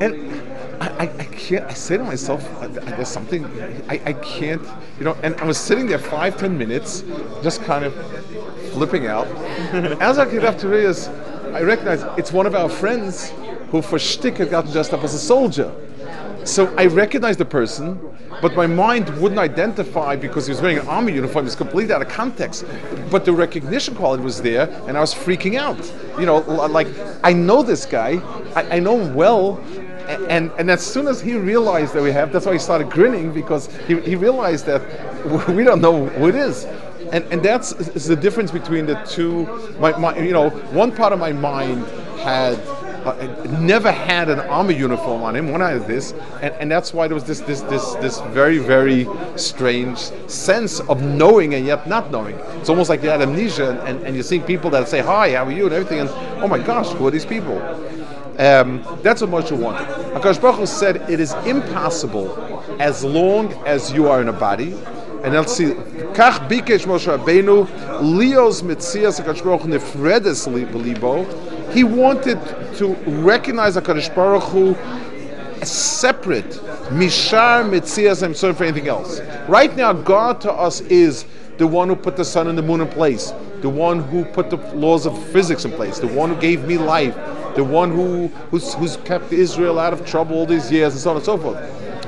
And 0.00 0.32
I, 0.80 1.10
I, 1.18 1.24
can't. 1.24 1.64
I 1.64 1.74
say 1.74 1.96
to 1.96 2.04
myself, 2.04 2.44
uh, 2.62 2.68
there's 2.68 3.08
something. 3.08 3.44
I, 3.88 4.00
I 4.06 4.12
can't. 4.12 4.62
You 4.98 5.06
know. 5.06 5.16
And 5.22 5.34
I 5.36 5.44
was 5.44 5.58
sitting 5.58 5.86
there 5.86 5.98
five, 5.98 6.36
ten 6.36 6.56
minutes, 6.56 7.02
just 7.42 7.62
kind 7.62 7.84
of 7.84 7.94
flipping 8.72 9.06
out. 9.06 9.26
As 10.00 10.18
I 10.18 10.30
get 10.30 10.44
up 10.44 10.56
to 10.58 10.68
realize, 10.68 11.08
I 11.08 11.62
recognize 11.62 12.04
it's 12.16 12.32
one 12.32 12.46
of 12.46 12.54
our 12.54 12.68
friends 12.68 13.32
who, 13.74 13.82
for 13.82 13.98
shtick, 13.98 14.36
had 14.36 14.50
gotten 14.50 14.70
dressed 14.70 14.92
up 14.92 15.02
as 15.02 15.14
a 15.14 15.18
soldier. 15.18 15.74
So 16.44 16.72
I 16.76 16.86
recognized 16.86 17.40
the 17.40 17.44
person, 17.44 17.98
but 18.40 18.54
my 18.54 18.68
mind 18.68 19.08
wouldn't 19.20 19.40
identify 19.40 20.14
because 20.14 20.46
he 20.46 20.52
was 20.52 20.62
wearing 20.62 20.78
an 20.78 20.86
army 20.86 21.12
uniform. 21.12 21.44
It 21.44 21.46
was 21.46 21.56
completely 21.56 21.92
out 21.92 22.00
of 22.00 22.08
context. 22.08 22.64
But 23.10 23.24
the 23.24 23.32
recognition 23.32 23.96
quality 23.96 24.22
was 24.22 24.40
there, 24.40 24.70
and 24.86 24.96
I 24.96 25.00
was 25.00 25.12
freaking 25.12 25.58
out. 25.58 25.92
You 26.20 26.26
know, 26.26 26.38
like 26.68 26.86
I 27.24 27.32
know 27.32 27.64
this 27.64 27.84
guy, 27.84 28.20
I, 28.54 28.76
I 28.76 28.78
know 28.78 29.00
him 29.00 29.12
well, 29.12 29.58
and 30.28 30.52
and 30.56 30.70
as 30.70 30.86
soon 30.86 31.08
as 31.08 31.20
he 31.20 31.34
realized 31.34 31.94
that 31.94 32.02
we 32.02 32.12
have, 32.12 32.32
that's 32.32 32.46
why 32.46 32.52
he 32.52 32.60
started 32.60 32.90
grinning 32.90 33.32
because 33.32 33.66
he, 33.88 33.98
he 34.02 34.14
realized 34.14 34.66
that 34.66 34.82
we 35.48 35.64
don't 35.64 35.80
know 35.80 36.06
who 36.06 36.28
it 36.28 36.36
is. 36.36 36.64
And, 37.12 37.24
and 37.32 37.42
that's 37.42 37.72
the 38.06 38.16
difference 38.16 38.50
between 38.52 38.86
the 38.86 38.94
two. 39.04 39.46
My, 39.80 39.96
my, 39.98 40.16
you 40.18 40.32
know, 40.32 40.50
one 40.72 40.94
part 40.94 41.12
of 41.12 41.18
my 41.18 41.32
mind 41.32 41.84
had 42.20 42.58
uh, 43.04 43.58
never 43.60 43.92
had 43.92 44.28
an 44.28 44.40
army 44.40 44.74
uniform 44.74 45.22
on 45.22 45.36
him. 45.36 45.50
One 45.50 45.62
of 45.62 45.86
this, 45.86 46.12
and, 46.42 46.54
and 46.54 46.70
that's 46.70 46.92
why 46.92 47.06
there 47.08 47.14
was 47.14 47.24
this 47.24 47.40
this 47.40 47.60
this 47.62 47.94
this 47.96 48.20
very 48.32 48.58
very 48.58 49.06
strange 49.36 49.98
sense 50.28 50.80
of 50.80 51.02
knowing 51.02 51.54
and 51.54 51.66
yet 51.66 51.88
not 51.88 52.10
knowing. 52.10 52.36
It's 52.60 52.68
almost 52.68 52.90
like 52.90 53.02
you 53.02 53.08
had 53.08 53.22
amnesia, 53.22 53.70
and, 53.70 53.78
and, 53.80 54.06
and 54.06 54.14
you're 54.14 54.24
seeing 54.24 54.42
people 54.42 54.70
that 54.70 54.88
say 54.88 55.00
hi, 55.00 55.32
how 55.32 55.44
are 55.44 55.52
you, 55.52 55.66
and 55.66 55.74
everything, 55.74 56.00
and 56.00 56.10
oh 56.42 56.48
my 56.48 56.58
gosh, 56.58 56.88
who 56.90 57.06
are 57.06 57.10
these 57.10 57.26
people? 57.26 57.58
Um, 58.38 58.84
that's 59.02 59.20
what 59.22 59.30
Moshe 59.30 59.56
wanted. 59.56 59.86
Akash 60.14 60.40
Baruch 60.40 60.66
said 60.66 61.08
it 61.08 61.20
is 61.20 61.34
impossible 61.46 62.36
as 62.80 63.04
long 63.04 63.52
as 63.64 63.92
you 63.92 64.08
are 64.08 64.20
in 64.20 64.28
a 64.28 64.32
body. 64.32 64.72
And 65.22 65.34
let's 65.34 65.54
see, 65.56 65.66
Kach 66.14 66.48
bikesh 66.48 66.84
Moshe 66.84 67.16
Rabbeinu 67.16 67.66
lios 68.00 68.62
mitzias 68.62 69.24
Baruch 69.24 69.64
libo 70.74 71.24
he 71.74 71.84
wanted 71.84 72.40
to 72.76 72.94
recognize 73.22 73.76
HaKadosh 73.76 74.14
Baruch 74.14 74.44
Hu 74.44 74.74
as 75.60 75.70
separate, 75.70 76.48
Mishar, 76.90 77.68
Metzias, 77.68 78.22
and 78.22 78.36
so 78.36 78.54
for 78.54 78.64
anything 78.64 78.88
else. 78.88 79.20
Right 79.48 79.74
now, 79.76 79.92
God 79.92 80.40
to 80.42 80.52
us 80.52 80.80
is 80.82 81.26
the 81.58 81.66
one 81.66 81.88
who 81.88 81.96
put 81.96 82.16
the 82.16 82.24
sun 82.24 82.48
and 82.48 82.56
the 82.56 82.62
moon 82.62 82.80
in 82.80 82.88
place, 82.88 83.32
the 83.60 83.68
one 83.68 84.00
who 84.00 84.24
put 84.24 84.50
the 84.50 84.56
laws 84.74 85.04
of 85.04 85.20
physics 85.28 85.64
in 85.64 85.72
place, 85.72 85.98
the 85.98 86.06
one 86.06 86.34
who 86.34 86.40
gave 86.40 86.64
me 86.64 86.78
life, 86.78 87.14
the 87.56 87.64
one 87.64 87.90
who 87.90 88.28
who's, 88.50 88.74
who's 88.74 88.96
kept 88.98 89.32
Israel 89.32 89.78
out 89.78 89.92
of 89.92 90.06
trouble 90.06 90.36
all 90.36 90.46
these 90.46 90.70
years, 90.70 90.92
and 90.92 91.02
so 91.02 91.10
on 91.10 91.16
and 91.16 91.24
so 91.24 91.36
forth. 91.36 91.58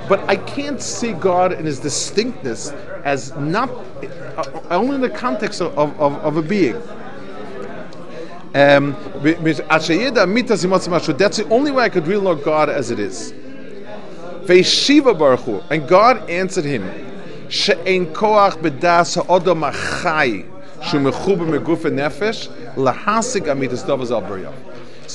But 0.08 0.20
I 0.28 0.37
can't 0.37 0.80
see 0.80 1.12
God 1.12 1.52
in 1.52 1.64
his 1.64 1.80
distinctness 1.80 2.70
as 3.04 3.35
not 3.37 3.68
uh, 3.70 4.61
only 4.70 4.96
in 4.96 5.00
the 5.00 5.11
context 5.11 5.61
of, 5.61 5.76
of, 5.78 6.00
of 6.00 6.37
a 6.37 6.42
being. 6.42 6.80
Um, 8.55 8.95
that's 11.19 11.37
the 11.37 11.47
only 11.50 11.71
way 11.71 11.85
I 11.85 11.88
could 11.88 12.07
really 12.07 12.25
know 12.25 12.35
God 12.35 12.71
as 12.71 12.91
it 12.91 12.99
is. 12.99 13.33
And 15.71 15.88
God 15.88 16.31
answered 16.31 16.65
him, 16.65 16.83
So 17.49 17.75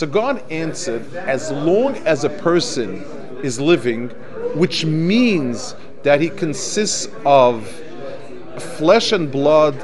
God 0.08 0.52
answered, 0.52 1.16
as 1.16 1.52
long 1.52 1.96
as 1.98 2.24
a 2.24 2.30
person 2.30 3.04
is 3.44 3.60
living, 3.60 4.10
which 4.56 4.86
means 4.86 5.76
that 6.04 6.22
he 6.22 6.30
consists 6.30 7.08
of 7.26 7.68
flesh 8.78 9.12
and 9.12 9.32
blood 9.32 9.76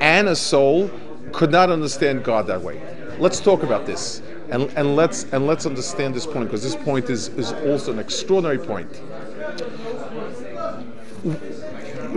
and 0.00 0.28
a 0.28 0.36
soul, 0.36 0.90
could 1.34 1.50
not 1.50 1.70
understand 1.70 2.24
God 2.24 2.46
that 2.46 2.60
way 2.60 2.80
let's 3.18 3.40
talk 3.40 3.62
about 3.62 3.86
this 3.86 4.22
and, 4.50 4.70
and 4.76 4.96
let's 4.96 5.24
and 5.32 5.46
let's 5.46 5.66
understand 5.66 6.14
this 6.14 6.26
point 6.26 6.44
because 6.44 6.62
this 6.62 6.76
point 6.76 7.10
is, 7.10 7.28
is 7.28 7.52
also 7.52 7.92
an 7.92 7.98
extraordinary 7.98 8.58
point. 8.58 9.00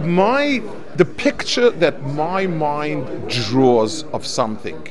My 0.06 0.62
the 0.96 1.06
picture 1.06 1.70
that 1.70 2.04
my 2.04 2.46
mind 2.48 3.30
draws 3.30 4.04
of 4.06 4.26
something. 4.26 4.82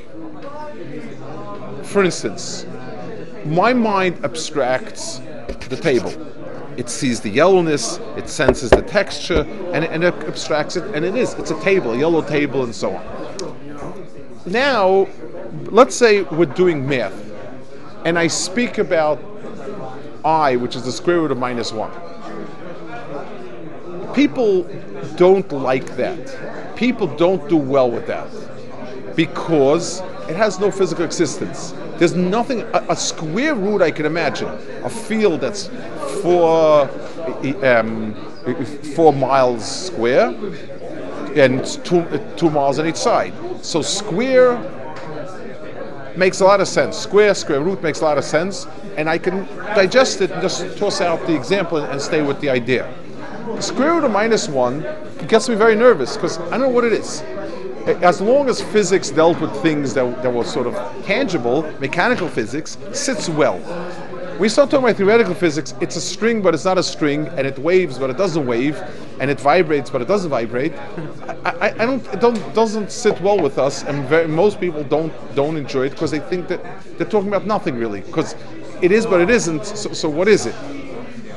For 1.82 2.02
instance, 2.02 2.66
my 3.44 3.72
mind 3.72 4.24
abstracts 4.24 5.18
the 5.68 5.78
table. 5.80 6.12
It 6.76 6.90
sees 6.90 7.20
the 7.20 7.30
yellowness, 7.30 7.98
it 8.16 8.28
senses 8.28 8.70
the 8.70 8.82
texture, 8.82 9.46
and, 9.72 9.84
and 9.84 10.04
it 10.04 10.14
abstracts 10.24 10.76
it, 10.76 10.84
and 10.94 11.04
it 11.04 11.16
is. 11.16 11.32
It's 11.34 11.50
a 11.50 11.60
table, 11.62 11.92
a 11.92 11.98
yellow 11.98 12.22
table, 12.22 12.64
and 12.64 12.74
so 12.74 12.94
on. 12.94 13.25
Now, 14.46 15.08
let's 15.70 15.96
say 15.96 16.22
we're 16.22 16.46
doing 16.46 16.88
math, 16.88 17.12
and 18.04 18.16
I 18.16 18.28
speak 18.28 18.78
about 18.78 19.20
i, 20.24 20.54
which 20.56 20.76
is 20.76 20.84
the 20.84 20.92
square 20.92 21.20
root 21.20 21.32
of 21.32 21.38
minus 21.38 21.72
1. 21.72 21.90
People 24.14 24.62
don't 25.16 25.50
like 25.52 25.96
that. 25.96 26.76
People 26.76 27.08
don't 27.16 27.48
do 27.48 27.56
well 27.56 27.90
with 27.90 28.06
that 28.06 28.28
because 29.16 30.00
it 30.28 30.36
has 30.36 30.60
no 30.60 30.70
physical 30.70 31.04
existence. 31.04 31.74
There's 31.96 32.14
nothing, 32.14 32.60
a, 32.60 32.86
a 32.90 32.96
square 32.96 33.54
root 33.54 33.82
I 33.82 33.90
can 33.90 34.06
imagine, 34.06 34.48
a 34.84 34.90
field 34.90 35.40
that's 35.40 35.68
four, 36.22 36.88
um, 37.64 38.14
four 38.94 39.12
miles 39.12 39.86
square 39.86 40.32
and 41.36 41.64
two, 41.84 42.04
two 42.36 42.50
miles 42.50 42.78
on 42.78 42.86
each 42.86 42.96
side. 42.96 43.32
So 43.62 43.82
square 43.82 44.56
makes 46.16 46.40
a 46.40 46.44
lot 46.44 46.60
of 46.60 46.68
sense. 46.68 46.96
Square, 46.96 47.34
square 47.34 47.60
root 47.60 47.82
makes 47.82 48.00
a 48.00 48.04
lot 48.04 48.18
of 48.18 48.24
sense, 48.24 48.66
and 48.96 49.08
I 49.08 49.18
can 49.18 49.46
digest 49.74 50.20
it 50.20 50.30
and 50.30 50.40
just 50.40 50.78
toss 50.78 51.00
out 51.00 51.26
the 51.26 51.34
example 51.34 51.78
and 51.78 52.00
stay 52.00 52.22
with 52.22 52.40
the 52.40 52.48
idea. 52.48 52.92
Square 53.60 53.94
root 53.94 54.04
of 54.04 54.10
minus 54.10 54.48
one 54.48 54.86
gets 55.28 55.48
me 55.48 55.54
very 55.54 55.76
nervous 55.76 56.16
because 56.16 56.38
I 56.38 56.50
don't 56.50 56.60
know 56.60 56.68
what 56.68 56.84
it 56.84 56.92
is. 56.92 57.22
As 58.02 58.20
long 58.20 58.48
as 58.48 58.60
physics 58.60 59.10
dealt 59.10 59.40
with 59.40 59.54
things 59.62 59.94
that, 59.94 60.22
that 60.22 60.32
were 60.32 60.44
sort 60.44 60.66
of 60.66 60.74
tangible, 61.04 61.62
mechanical 61.78 62.28
physics 62.28 62.76
sits 62.92 63.28
well. 63.28 63.60
We 64.38 64.50
start 64.50 64.70
talking 64.70 64.84
about 64.84 64.96
theoretical 64.96 65.34
physics, 65.34 65.72
it's 65.80 65.96
a 65.96 66.00
string, 66.00 66.42
but 66.42 66.52
it's 66.52 66.66
not 66.66 66.76
a 66.76 66.82
string, 66.82 67.26
and 67.28 67.46
it 67.46 67.58
waves, 67.58 67.98
but 67.98 68.10
it 68.10 68.18
doesn't 68.18 68.46
wave, 68.46 68.76
and 69.18 69.30
it 69.30 69.40
vibrates, 69.40 69.88
but 69.88 70.02
it 70.02 70.08
doesn't 70.08 70.28
vibrate. 70.28 70.74
I, 71.46 71.50
I, 71.58 71.66
I 71.68 71.86
don't, 71.86 72.06
it 72.12 72.20
don't, 72.20 72.54
doesn't 72.54 72.92
sit 72.92 73.18
well 73.22 73.40
with 73.40 73.56
us, 73.56 73.82
and 73.84 74.06
very, 74.06 74.28
most 74.28 74.60
people 74.60 74.84
don't 74.84 75.10
don't 75.34 75.56
enjoy 75.56 75.86
it 75.86 75.90
because 75.90 76.10
they 76.10 76.18
think 76.18 76.48
that 76.48 76.60
they're 76.98 77.08
talking 77.08 77.28
about 77.28 77.46
nothing 77.46 77.76
really, 77.76 78.02
because 78.02 78.34
it 78.82 78.92
is, 78.92 79.06
but 79.06 79.22
it 79.22 79.30
isn't. 79.30 79.64
So, 79.64 79.94
so 79.94 80.10
what 80.10 80.28
is 80.28 80.44
it? 80.44 80.54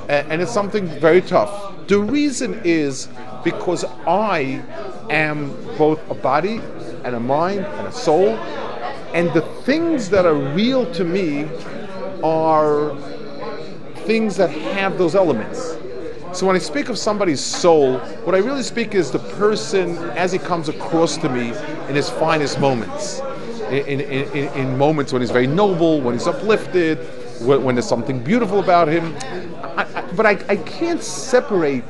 and 0.09 0.41
it's 0.41 0.51
something 0.51 0.87
very 0.99 1.21
tough. 1.21 1.87
The 1.87 1.99
reason 1.99 2.59
is 2.65 3.07
because 3.43 3.85
I 4.07 4.61
am 5.09 5.51
both 5.77 6.01
a 6.09 6.15
body 6.15 6.59
and 7.05 7.15
a 7.15 7.19
mind 7.19 7.61
and 7.61 7.87
a 7.87 7.93
soul, 7.93 8.29
and 9.13 9.31
the 9.33 9.41
things 9.63 10.09
that 10.09 10.25
are 10.25 10.33
real 10.33 10.91
to 10.93 11.05
me 11.05 11.47
are 12.23 12.95
things 14.05 14.35
that 14.37 14.49
have 14.49 14.97
those 14.97 15.15
elements. 15.15 15.77
So 16.31 16.45
when 16.45 16.55
I 16.55 16.59
speak 16.59 16.89
of 16.89 16.97
somebody's 16.97 17.43
soul, 17.43 17.97
what 18.23 18.35
I 18.35 18.37
really 18.37 18.61
speak 18.61 18.93
is 18.93 19.09
the 19.09 19.19
person 19.19 19.97
as 20.09 20.31
he 20.31 20.37
comes 20.37 20.69
across 20.69 21.17
to 21.17 21.29
me 21.29 21.49
in 21.87 21.95
his 21.95 22.09
finest 22.09 22.59
moments. 22.59 23.19
In, 23.69 23.99
in, 23.99 24.01
in, 24.01 24.53
in 24.53 24.77
moments 24.77 25.11
when 25.11 25.21
he's 25.21 25.31
very 25.31 25.47
noble, 25.47 26.01
when 26.01 26.15
he's 26.15 26.27
uplifted, 26.27 26.99
when, 27.41 27.63
when, 27.63 27.75
there's 27.75 27.87
something 27.87 28.23
beautiful 28.23 28.59
about 28.59 28.87
him. 28.87 29.15
I, 29.63 29.87
I, 29.95 30.01
but 30.15 30.25
I, 30.25 30.31
I 30.49 30.55
can't 30.57 31.03
separate 31.03 31.83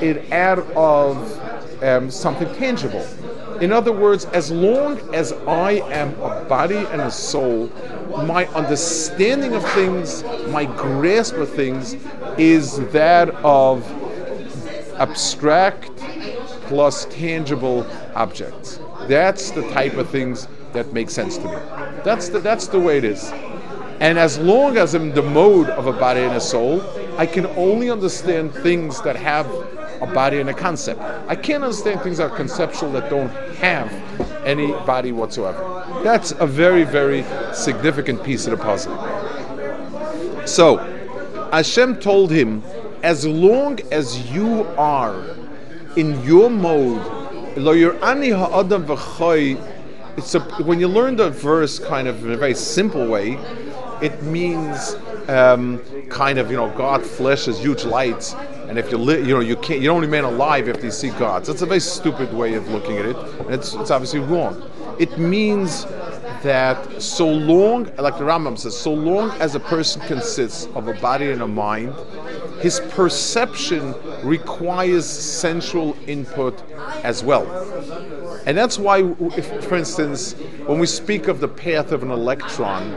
it 0.00 0.30
out 0.32 0.58
of 0.76 1.82
um, 1.82 2.10
something 2.10 2.52
tangible. 2.54 3.06
In 3.60 3.72
other 3.72 3.92
words, 3.92 4.24
as 4.26 4.50
long 4.50 4.98
as 5.14 5.32
I 5.46 5.72
am 5.92 6.10
a 6.20 6.44
body 6.44 6.76
and 6.76 7.00
a 7.00 7.10
soul, 7.10 7.70
my 8.22 8.46
understanding 8.48 9.54
of 9.54 9.64
things, 9.72 10.22
my 10.48 10.64
grasp 10.64 11.34
of 11.34 11.50
things, 11.50 11.96
is 12.38 12.78
that 12.90 13.30
of 13.44 13.84
abstract 14.98 15.90
plus 16.66 17.06
tangible 17.06 17.86
objects. 18.14 18.78
That's 19.08 19.50
the 19.50 19.68
type 19.70 19.94
of 19.94 20.08
things 20.08 20.48
that 20.72 20.92
make 20.92 21.10
sense 21.10 21.36
to 21.38 21.44
me. 21.44 21.56
That's 22.04 22.28
the, 22.28 22.40
that's 22.40 22.68
the 22.68 22.80
way 22.80 22.98
it 22.98 23.04
is. 23.04 23.30
And 24.00 24.18
as 24.18 24.38
long 24.38 24.76
as 24.76 24.94
I'm 24.94 25.12
the 25.12 25.22
mode 25.22 25.68
of 25.70 25.86
a 25.86 25.92
body 25.92 26.20
and 26.20 26.34
a 26.34 26.40
soul, 26.40 26.82
I 27.16 27.26
can 27.26 27.46
only 27.56 27.90
understand 27.90 28.52
things 28.52 29.00
that 29.02 29.16
have 29.16 29.46
a 30.00 30.06
body 30.06 30.40
and 30.40 30.50
a 30.50 30.54
concept. 30.54 31.00
I 31.28 31.36
can't 31.36 31.62
understand 31.64 32.00
things 32.02 32.18
that 32.18 32.30
are 32.30 32.36
conceptual 32.36 32.92
that 32.92 33.10
don't 33.10 33.30
have 33.56 33.90
any 34.44 34.72
body 34.86 35.12
whatsoever. 35.12 35.84
That's 36.02 36.32
a 36.32 36.46
very, 36.46 36.84
very 36.84 37.24
significant 37.52 38.22
piece 38.22 38.46
of 38.46 38.58
the 38.58 38.64
puzzle. 38.64 38.96
So, 40.46 40.78
Hashem 41.52 42.00
told 42.00 42.30
him, 42.30 42.62
as 43.02 43.26
long 43.26 43.80
as 43.92 44.30
you 44.30 44.64
are 44.76 45.22
in 45.96 46.22
your 46.24 46.50
mode, 46.50 47.00
it's 50.16 50.34
a, 50.34 50.40
when 50.64 50.80
you 50.80 50.88
learn 50.88 51.16
the 51.16 51.30
verse 51.30 51.78
kind 51.78 52.08
of 52.08 52.24
in 52.24 52.32
a 52.32 52.36
very 52.36 52.54
simple 52.54 53.06
way, 53.06 53.38
it 54.00 54.22
means 54.22 54.96
um, 55.28 55.80
kind 56.08 56.38
of 56.38 56.50
you 56.50 56.56
know 56.56 56.70
God 56.76 57.04
flashes 57.04 57.58
huge 57.58 57.84
lights, 57.84 58.34
and 58.68 58.78
if 58.78 58.90
you 58.90 58.98
li- 58.98 59.20
you 59.20 59.34
know 59.34 59.40
you 59.40 59.56
can't 59.56 59.80
you 59.80 59.88
don't 59.88 60.00
remain 60.00 60.24
alive 60.24 60.68
if 60.68 60.82
you 60.82 60.90
see 60.90 61.10
gods. 61.10 61.48
That's 61.48 61.62
a 61.62 61.66
very 61.66 61.80
stupid 61.80 62.32
way 62.32 62.54
of 62.54 62.68
looking 62.68 62.98
at 62.98 63.06
it, 63.06 63.16
and 63.16 63.50
it's 63.50 63.74
it's 63.74 63.90
obviously 63.90 64.20
wrong. 64.20 64.70
It 64.98 65.18
means 65.18 65.84
that 66.42 67.02
so 67.02 67.28
long, 67.28 67.84
like 67.96 68.18
the 68.18 68.24
Rambam 68.24 68.58
says, 68.58 68.76
so 68.76 68.92
long 68.92 69.30
as 69.40 69.54
a 69.54 69.60
person 69.60 70.02
consists 70.02 70.66
of 70.74 70.88
a 70.88 70.94
body 70.94 71.30
and 71.30 71.42
a 71.42 71.48
mind, 71.48 71.94
his 72.60 72.80
perception 72.90 73.94
requires 74.22 75.06
sensual 75.06 75.96
input 76.06 76.62
as 77.02 77.24
well. 77.24 77.46
And 78.46 78.56
that's 78.56 78.78
why, 78.78 79.00
if, 79.36 79.64
for 79.64 79.76
instance, 79.76 80.34
when 80.66 80.78
we 80.78 80.86
speak 80.86 81.28
of 81.28 81.40
the 81.40 81.48
path 81.48 81.92
of 81.92 82.02
an 82.02 82.10
electron, 82.10 82.94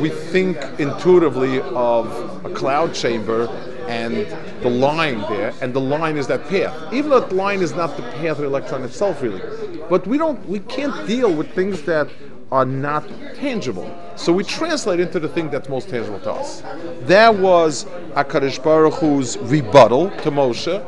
we 0.00 0.10
think 0.10 0.56
intuitively 0.78 1.60
of 1.60 2.44
a 2.44 2.54
cloud 2.54 2.94
chamber 2.94 3.48
and 3.88 4.16
the 4.62 4.68
line 4.68 5.20
there, 5.22 5.52
and 5.62 5.72
the 5.72 5.80
line 5.80 6.16
is 6.16 6.26
that 6.26 6.46
path. 6.48 6.92
Even 6.92 7.10
though 7.10 7.20
the 7.20 7.34
line 7.34 7.60
is 7.60 7.74
not 7.74 7.96
the 7.96 8.02
path 8.02 8.32
of 8.32 8.38
the 8.38 8.44
electron 8.44 8.84
itself, 8.84 9.22
really, 9.22 9.40
but 9.88 10.06
we 10.06 10.18
don't, 10.18 10.46
we 10.48 10.60
can't 10.60 11.06
deal 11.06 11.32
with 11.34 11.50
things 11.54 11.82
that 11.82 12.08
are 12.52 12.64
not 12.64 13.06
tangible. 13.34 13.90
So 14.16 14.32
we 14.32 14.44
translate 14.44 15.00
into 15.00 15.18
the 15.18 15.28
thing 15.28 15.50
that's 15.50 15.68
most 15.68 15.88
tangible 15.88 16.20
to 16.20 16.32
us. 16.32 16.62
That 17.02 17.34
was 17.34 17.84
Akadosh 18.12 18.62
Baruch 18.62 18.94
Hu's 18.94 19.36
rebuttal 19.38 20.10
to 20.22 20.30
Moshe, 20.30 20.84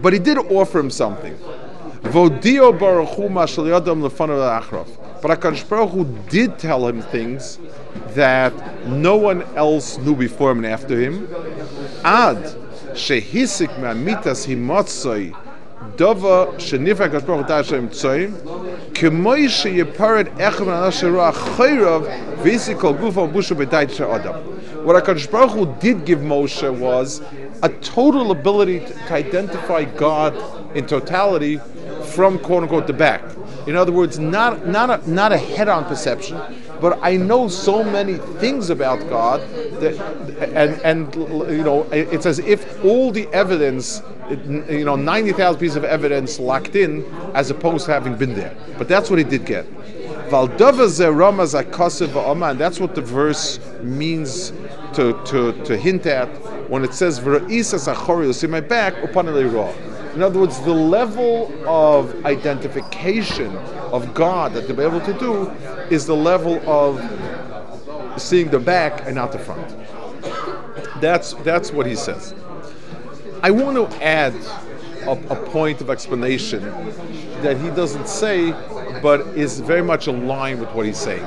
but 0.00 0.12
he 0.12 0.18
did 0.18 0.38
offer 0.38 0.78
him 0.80 0.90
something. 0.90 1.36
Vodio 2.02 2.76
Baruch 2.78 3.10
Hu 3.10 3.28
Mashal 3.28 3.64
But 5.22 5.38
Akadosh 5.38 5.68
Baruch 5.68 5.90
Hu 5.90 6.04
did 6.28 6.58
tell 6.58 6.86
him 6.86 7.00
things 7.00 7.58
that 8.08 8.52
no 8.86 9.16
one 9.16 9.42
else 9.56 9.98
knew 9.98 10.16
before 10.16 10.50
him 10.50 10.58
and 10.58 10.66
after 10.66 11.00
him. 11.00 11.28
Ad 12.04 12.56
himotzoi 14.44 15.32
dova 15.96 16.52
shenifak 16.58 17.14
Akadosh 17.14 17.26
Baruch 17.26 17.46
Hu 17.46 17.52
tashem 17.52 17.88
tzoyim 17.88 18.32
k'moi 18.92 19.46
sheyeparet 19.46 20.36
echem 20.36 20.66
anasherah 20.66 21.32
chayrav 21.32 22.02
v'yisikol 22.42 22.98
gufo 22.98 23.32
bushu 23.32 23.54
b'dait 23.54 24.00
adam. 24.00 24.34
What 24.84 25.02
Akadosh 25.02 25.30
Baruch 25.30 25.52
Hu 25.52 25.74
did 25.78 26.04
give 26.04 26.18
Moshe 26.18 26.76
was 26.76 27.22
a 27.62 27.68
total 27.68 28.32
ability 28.32 28.80
to, 28.80 29.12
identify 29.12 29.84
God 29.84 30.34
in 30.76 30.86
totality 30.86 31.60
from 32.14 32.40
quote 32.40 32.64
unquote 32.64 32.88
the 32.88 32.92
back. 32.92 33.22
In 33.68 33.76
other 33.76 33.92
words, 33.92 34.18
not 34.18 34.66
not 34.66 34.90
a, 34.90 35.10
not 35.10 35.30
a 35.30 35.38
head-on 35.38 35.84
perception, 35.84 36.40
but 36.82 36.98
I 37.00 37.16
know 37.16 37.46
so 37.48 37.84
many 37.84 38.18
things 38.40 38.68
about 38.68 38.98
God 39.08 39.40
that, 39.80 39.94
and 40.52 40.80
and 40.82 41.14
you 41.14 41.62
know, 41.62 41.86
it's 41.92 42.26
as 42.26 42.40
if 42.40 42.84
all 42.84 43.12
the 43.12 43.28
evidence, 43.28 44.02
you 44.28 44.84
know, 44.84 44.96
ninety 44.96 45.32
thousand 45.32 45.60
pieces 45.60 45.76
of 45.76 45.84
evidence 45.84 46.40
locked 46.40 46.74
in, 46.74 47.04
as 47.34 47.50
opposed 47.50 47.86
to 47.86 47.92
having 47.92 48.16
been 48.16 48.34
there. 48.34 48.56
But 48.76 48.88
that's 48.88 49.08
what 49.10 49.20
he 49.20 49.24
did 49.24 49.46
get. 49.46 49.64
And 50.32 50.58
that's 52.58 52.80
what 52.80 52.94
the 52.94 53.02
verse 53.02 53.60
means 53.82 54.52
to, 54.94 55.22
to, 55.26 55.52
to 55.64 55.76
hint 55.76 56.06
at 56.06 56.28
when 56.70 56.84
it 56.84 56.94
says, 56.94 57.20
You'll 57.22 58.32
see 58.32 58.46
my 58.46 58.60
back, 58.60 58.96
upon 59.04 59.28
in 60.14 60.22
other 60.22 60.40
words, 60.40 60.60
the 60.60 60.74
level 60.74 61.50
of 61.66 62.26
identification 62.26 63.56
of 63.92 64.14
God 64.14 64.54
that 64.54 64.66
they'll 64.66 64.76
be 64.76 64.82
able 64.82 65.00
to 65.00 65.12
do 65.18 65.50
is 65.90 66.06
the 66.06 66.16
level 66.16 66.60
of 66.68 67.00
seeing 68.20 68.48
the 68.50 68.58
back 68.58 69.06
and 69.06 69.14
not 69.14 69.32
the 69.32 69.38
front. 69.38 69.76
That's 71.00 71.34
that's 71.44 71.72
what 71.72 71.86
he 71.86 71.94
says. 71.94 72.34
I 73.42 73.50
want 73.50 73.76
to 73.76 74.02
add 74.02 74.34
a, 75.02 75.10
a 75.10 75.46
point 75.50 75.80
of 75.80 75.90
explanation 75.90 76.62
that 77.42 77.60
he 77.60 77.68
doesn't 77.70 78.08
say, 78.08 78.52
but 79.02 79.20
is 79.36 79.60
very 79.60 79.82
much 79.82 80.06
aligned 80.06 80.60
with 80.60 80.70
what 80.72 80.86
he's 80.86 80.98
saying. 80.98 81.24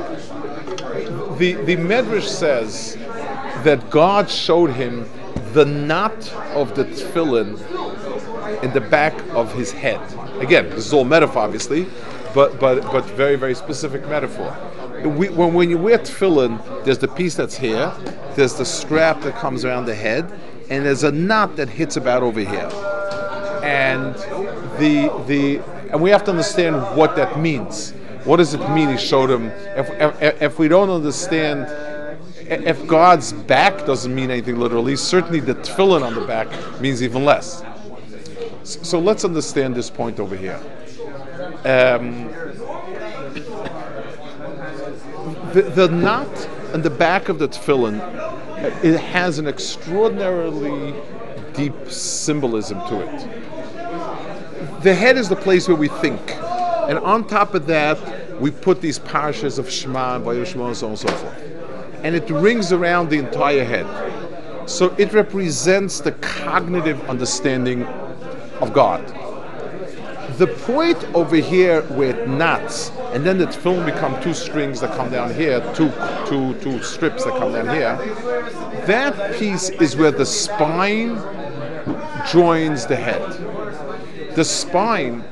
The 1.38 1.58
the 1.65 1.75
Medrash 1.75 2.28
says 2.28 2.95
that 3.63 3.89
God 3.89 4.30
showed 4.30 4.71
him 4.71 5.10
the 5.54 5.65
knot 5.65 6.32
of 6.54 6.75
the 6.75 6.86
tefillin 6.86 7.60
in 8.63 8.71
the 8.73 8.82
back 8.82 9.13
of 9.32 9.54
his 9.54 9.71
head. 9.71 9.99
Again, 10.39 10.69
this 10.69 10.86
is 10.88 10.93
all 10.93 11.06
metaphor, 11.06 11.43
obviously, 11.43 11.88
but 12.35 12.59
but 12.59 12.83
but 12.91 13.05
very 13.05 13.37
very 13.37 13.55
specific 13.55 14.07
metaphor. 14.07 14.55
We, 15.03 15.29
when 15.29 15.53
when 15.53 15.69
you 15.69 15.77
wear 15.77 15.97
tefillin, 15.97 16.59
there's 16.83 16.99
the 16.99 17.07
piece 17.07 17.33
that's 17.35 17.55
here, 17.55 17.91
there's 18.35 18.53
the 18.53 18.65
strap 18.65 19.21
that 19.21 19.35
comes 19.35 19.65
around 19.65 19.85
the 19.85 19.95
head, 19.95 20.31
and 20.69 20.85
there's 20.85 21.03
a 21.03 21.11
knot 21.11 21.55
that 21.55 21.69
hits 21.69 21.95
about 21.95 22.21
over 22.21 22.41
here. 22.41 22.69
And 23.63 24.13
the 24.77 25.09
the 25.25 25.61
and 25.91 26.01
we 26.01 26.09
have 26.09 26.23
to 26.25 26.31
understand 26.31 26.75
what 26.97 27.15
that 27.15 27.39
means. 27.39 27.91
What 28.25 28.37
does 28.37 28.53
it 28.53 28.69
mean? 28.71 28.89
He 28.89 28.97
showed 28.97 29.29
him. 29.29 29.45
If, 29.77 29.89
if, 30.21 30.41
if 30.41 30.59
we 30.59 30.67
don't 30.67 30.89
understand 30.89 31.67
if 32.47 32.85
God's 32.85 33.33
back 33.33 33.85
doesn't 33.85 34.13
mean 34.13 34.29
anything 34.29 34.59
literally, 34.59 34.95
certainly 34.95 35.39
the 35.39 35.55
tefillin 35.55 36.03
on 36.03 36.15
the 36.15 36.25
back 36.25 36.47
means 36.81 37.01
even 37.01 37.23
less. 37.23 37.63
So 38.63 38.99
let's 38.99 39.23
understand 39.23 39.75
this 39.75 39.89
point 39.89 40.19
over 40.19 40.35
here. 40.35 40.59
Um, 41.65 42.28
the, 45.51 45.63
the 45.73 45.88
knot 45.88 46.47
on 46.75 46.84
the 46.84 46.91
back 46.91 47.28
of 47.28 47.39
the 47.39 47.47
tefillin, 47.47 47.95
it 48.84 48.99
has 48.99 49.39
an 49.39 49.47
extraordinarily 49.47 50.93
deep 51.54 51.73
symbolism 51.89 52.80
to 52.88 53.01
it. 53.01 54.84
The 54.84 54.93
head 54.93 55.17
is 55.17 55.28
the 55.28 55.36
place 55.36 55.67
where 55.67 55.75
we 55.75 55.88
think, 55.88 56.21
and 56.88 56.99
on 56.99 57.25
top 57.25 57.56
of 57.56 57.65
that, 57.65 58.39
we 58.39 58.51
put 58.51 58.80
these 58.80 58.99
parshas 58.99 59.58
of 59.58 59.67
Shema 59.67 60.17
and 60.17 60.47
Shema 60.47 60.67
and 60.67 60.78
so 60.78 60.86
on 60.86 60.91
and 60.91 60.99
so 60.99 61.08
forth, 61.08 61.41
and 62.04 62.15
it 62.15 62.30
rings 62.30 62.71
around 62.73 63.10
the 63.10 63.17
entire 63.17 63.63
head. 63.63 63.88
So 64.69 64.93
it 64.99 65.13
represents 65.13 65.99
the 65.99 66.12
cognitive 66.12 67.10
understanding 67.10 67.86
of 68.62 68.71
God. 68.71 69.04
The 70.37 70.47
point 70.47 71.01
over 71.15 71.37
here 71.37 71.81
with 71.91 72.27
knots, 72.27 72.89
and 73.13 73.25
then 73.25 73.37
tefillin 73.37 73.85
become 73.85 74.21
two 74.21 74.33
strings 74.33 74.81
that 74.81 74.95
come 74.97 75.09
down 75.09 75.33
here, 75.33 75.61
two, 75.73 75.91
two, 76.27 76.53
two 76.59 76.83
strips 76.83 77.23
that 77.23 77.37
come 77.37 77.53
down 77.53 77.69
here. 77.69 77.95
That 78.85 79.37
piece 79.39 79.69
is 79.69 79.95
where 79.95 80.11
the 80.11 80.25
spine 80.25 81.15
joins 82.31 82.85
the 82.85 82.97
head. 82.97 83.21
The 84.35 84.43
spine 84.43 85.23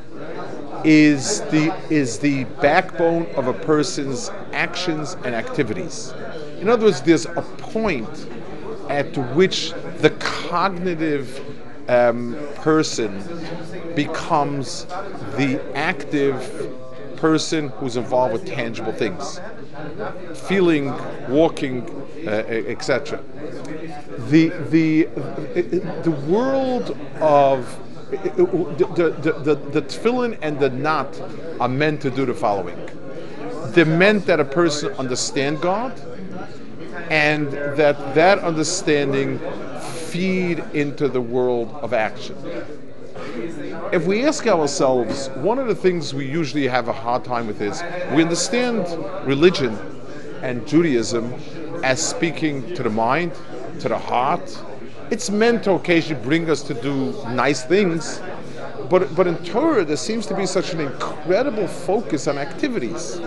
is 0.86 1.42
the 1.52 1.74
is 1.90 2.20
the 2.20 2.46
backbone 2.62 3.26
of 3.36 3.48
a 3.48 3.54
person's 3.54 4.30
actions 4.52 5.16
and 5.26 5.36
activities. 5.36 6.14
In 6.60 6.70
other 6.70 6.86
words, 6.86 7.02
there's 7.02 7.26
a 7.26 7.42
point 7.58 8.28
at 8.90 9.18
which 9.36 9.74
the 10.00 10.12
cognitive 10.20 11.42
um, 11.88 12.38
person 12.56 13.22
becomes 13.96 14.86
the 15.38 15.62
active 15.76 16.78
person 17.16 17.70
who's 17.70 17.96
involved 17.96 18.34
with 18.34 18.46
tangible 18.46 18.92
things 18.92 19.40
feeling 20.48 20.94
walking 21.30 21.90
uh, 22.26 22.30
etc 22.30 23.22
the 24.30 24.50
the 24.70 25.04
the 26.04 26.12
world 26.28 26.98
of 27.20 27.80
the, 28.14 29.16
the, 29.22 29.32
the, 29.44 29.56
the 29.56 29.82
tefillin 29.82 30.38
and 30.42 30.60
the 30.60 30.70
knot 30.70 31.20
are 31.60 31.68
meant 31.68 32.02
to 32.02 32.10
do 32.10 32.26
the 32.26 32.34
following. 32.34 32.78
They're 33.68 33.86
meant 33.86 34.26
that 34.28 34.40
a 34.40 34.46
person 34.46 34.94
understand 34.94 35.62
God, 35.62 36.00
and 37.10 37.52
that 37.52 38.16
that 38.16 38.40
understanding 38.40 39.40
feed 40.14 40.60
into 40.74 41.08
the 41.08 41.20
world 41.20 41.70
of 41.82 41.92
action. 41.92 42.36
If 43.92 44.06
we 44.06 44.24
ask 44.26 44.46
ourselves, 44.46 45.30
one 45.38 45.58
of 45.58 45.66
the 45.66 45.74
things 45.74 46.14
we 46.14 46.28
usually 46.28 46.68
have 46.68 46.88
a 46.88 46.94
hard 46.94 47.26
time 47.26 47.48
with 47.48 47.60
is 47.60 47.82
we 48.14 48.22
understand 48.22 48.86
religion 49.26 49.76
and 50.44 50.68
Judaism 50.68 51.34
as 51.84 52.00
speaking 52.00 52.76
to 52.76 52.84
the 52.84 52.92
mind, 52.92 53.32
to 53.80 53.90
the 53.90 53.98
heart. 53.98 54.56
It's 55.10 55.32
meant 55.32 55.64
to 55.64 55.72
occasionally 55.72 56.24
bring 56.24 56.48
us 56.48 56.62
to 56.64 56.76
do 56.76 57.12
nice 57.30 57.64
things, 57.64 58.22
but 58.90 59.16
but 59.16 59.28
in 59.28 59.38
Torah 59.44 59.86
there 59.86 59.98
seems 59.98 60.26
to 60.28 60.36
be 60.36 60.46
such 60.46 60.74
an 60.74 60.80
incredible 60.80 61.68
focus 61.68 62.28
on 62.28 62.38
activities. 62.38 63.20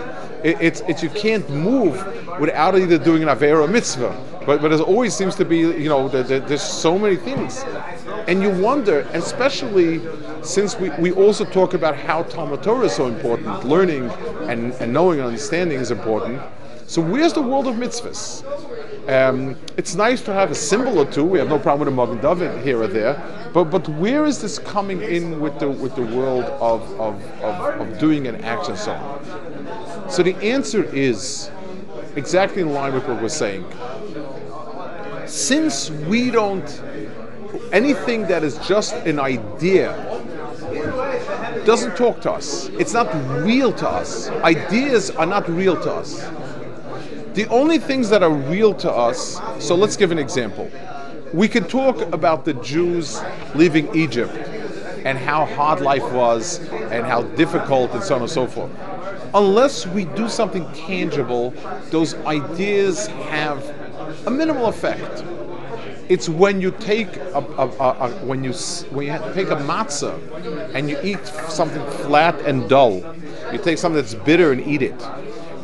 It, 0.43 0.57
it's 0.61 0.81
it's 0.87 1.03
you 1.03 1.09
can't 1.09 1.49
move 1.49 1.95
without 2.39 2.75
either 2.75 2.97
doing 2.97 3.23
an 3.23 3.29
avera 3.29 3.63
or 3.63 3.67
mitzvah. 3.67 4.15
But 4.45 4.61
but 4.61 4.69
there 4.69 4.79
always 4.79 5.13
seems 5.13 5.35
to 5.35 5.45
be 5.45 5.57
you 5.57 5.89
know 5.89 6.07
there, 6.07 6.23
there, 6.23 6.39
there's 6.39 6.61
so 6.61 6.97
many 6.97 7.17
things, 7.17 7.63
and 8.27 8.41
you 8.41 8.49
wonder, 8.49 8.99
especially 9.13 10.01
since 10.41 10.77
we, 10.79 10.89
we 10.91 11.11
also 11.11 11.43
talk 11.43 11.73
about 11.73 11.95
how 11.95 12.23
Talmud 12.23 12.63
Torah 12.63 12.85
is 12.85 12.95
so 12.95 13.07
important, 13.07 13.65
learning 13.65 14.09
and, 14.47 14.73
and 14.73 14.93
knowing 14.93 15.19
and 15.19 15.27
understanding 15.27 15.79
is 15.79 15.91
important. 15.91 16.41
So 16.87 17.01
where's 17.01 17.33
the 17.33 17.41
world 17.41 17.67
of 17.67 17.75
mitzvahs? 17.75 18.45
Um, 19.09 19.57
it's 19.75 19.95
nice 19.95 20.21
to 20.23 20.33
have 20.33 20.51
a 20.51 20.55
symbol 20.55 20.99
or 20.99 21.05
two. 21.05 21.25
We 21.25 21.39
have 21.39 21.49
no 21.49 21.59
problem 21.59 21.79
with 21.85 21.93
a 21.93 22.15
Magen 22.15 22.21
David 22.21 22.63
here 22.63 22.81
or 22.81 22.87
there, 22.87 23.15
but 23.53 23.65
but 23.65 23.87
where 23.89 24.25
is 24.25 24.41
this 24.41 24.59
coming 24.59 25.01
in 25.01 25.39
with 25.39 25.59
the 25.59 25.69
with 25.69 25.95
the 25.95 26.05
world 26.05 26.45
of 26.45 26.81
of, 26.99 27.41
of, 27.41 27.81
of 27.81 27.99
doing 27.99 28.27
an 28.27 28.43
action 28.43 28.75
song? 28.75 29.19
So 30.09 30.23
the 30.23 30.35
answer 30.37 30.83
is 30.83 31.51
exactly 32.15 32.61
in 32.61 32.73
line 32.73 32.93
with 32.93 33.07
what 33.07 33.21
we're 33.21 33.29
saying. 33.29 33.65
Since 35.25 35.91
we 35.91 36.31
don't 36.31 36.81
anything 37.71 38.23
that 38.27 38.43
is 38.43 38.57
just 38.67 38.93
an 38.93 39.19
idea 39.19 39.91
doesn't 41.65 41.97
talk 41.97 42.21
to 42.21 42.31
us. 42.31 42.69
It's 42.79 42.93
not 42.93 43.13
real 43.43 43.73
to 43.73 43.89
us. 43.89 44.29
Ideas 44.29 45.11
are 45.11 45.25
not 45.25 45.47
real 45.49 45.75
to 45.83 45.93
us. 45.93 46.25
The 47.33 47.45
only 47.49 47.77
things 47.77 48.09
that 48.09 48.23
are 48.23 48.31
real 48.31 48.73
to 48.75 48.91
us, 48.91 49.39
so 49.59 49.75
let's 49.75 49.97
give 49.97 50.11
an 50.11 50.17
example. 50.17 50.71
We 51.33 51.47
can 51.47 51.65
talk 51.67 52.01
about 52.13 52.45
the 52.45 52.53
Jews 52.55 53.21
leaving 53.55 53.93
Egypt 53.95 54.33
and 55.05 55.17
how 55.17 55.45
hard 55.45 55.81
life 55.81 56.03
was 56.11 56.59
and 56.69 57.05
how 57.05 57.23
difficult 57.23 57.91
and 57.91 58.03
so 58.03 58.15
on 58.15 58.21
and 58.21 58.29
so 58.29 58.47
forth. 58.47 58.71
Unless 59.33 59.87
we 59.87 60.05
do 60.05 60.29
something 60.29 60.65
tangible, 60.73 61.53
those 61.89 62.15
ideas 62.25 63.07
have 63.07 63.63
a 64.25 64.31
minimal 64.31 64.67
effect. 64.67 65.23
It's 66.09 66.29
when 66.29 66.61
you 66.61 66.71
take 66.71 67.17
a, 67.17 67.39
a, 67.57 67.67
a, 67.67 68.09
when 68.25 68.43
you 68.43 68.53
when 68.91 69.07
you 69.07 69.33
take 69.33 69.49
a 69.49 69.57
matzah 69.57 70.17
and 70.73 70.89
you 70.89 70.97
eat 71.03 71.25
something 71.49 71.85
flat 72.03 72.39
and 72.41 72.69
dull. 72.69 73.03
You 73.51 73.59
take 73.59 73.77
something 73.77 74.01
that's 74.01 74.15
bitter 74.15 74.53
and 74.53 74.65
eat 74.65 74.81
it 74.81 75.01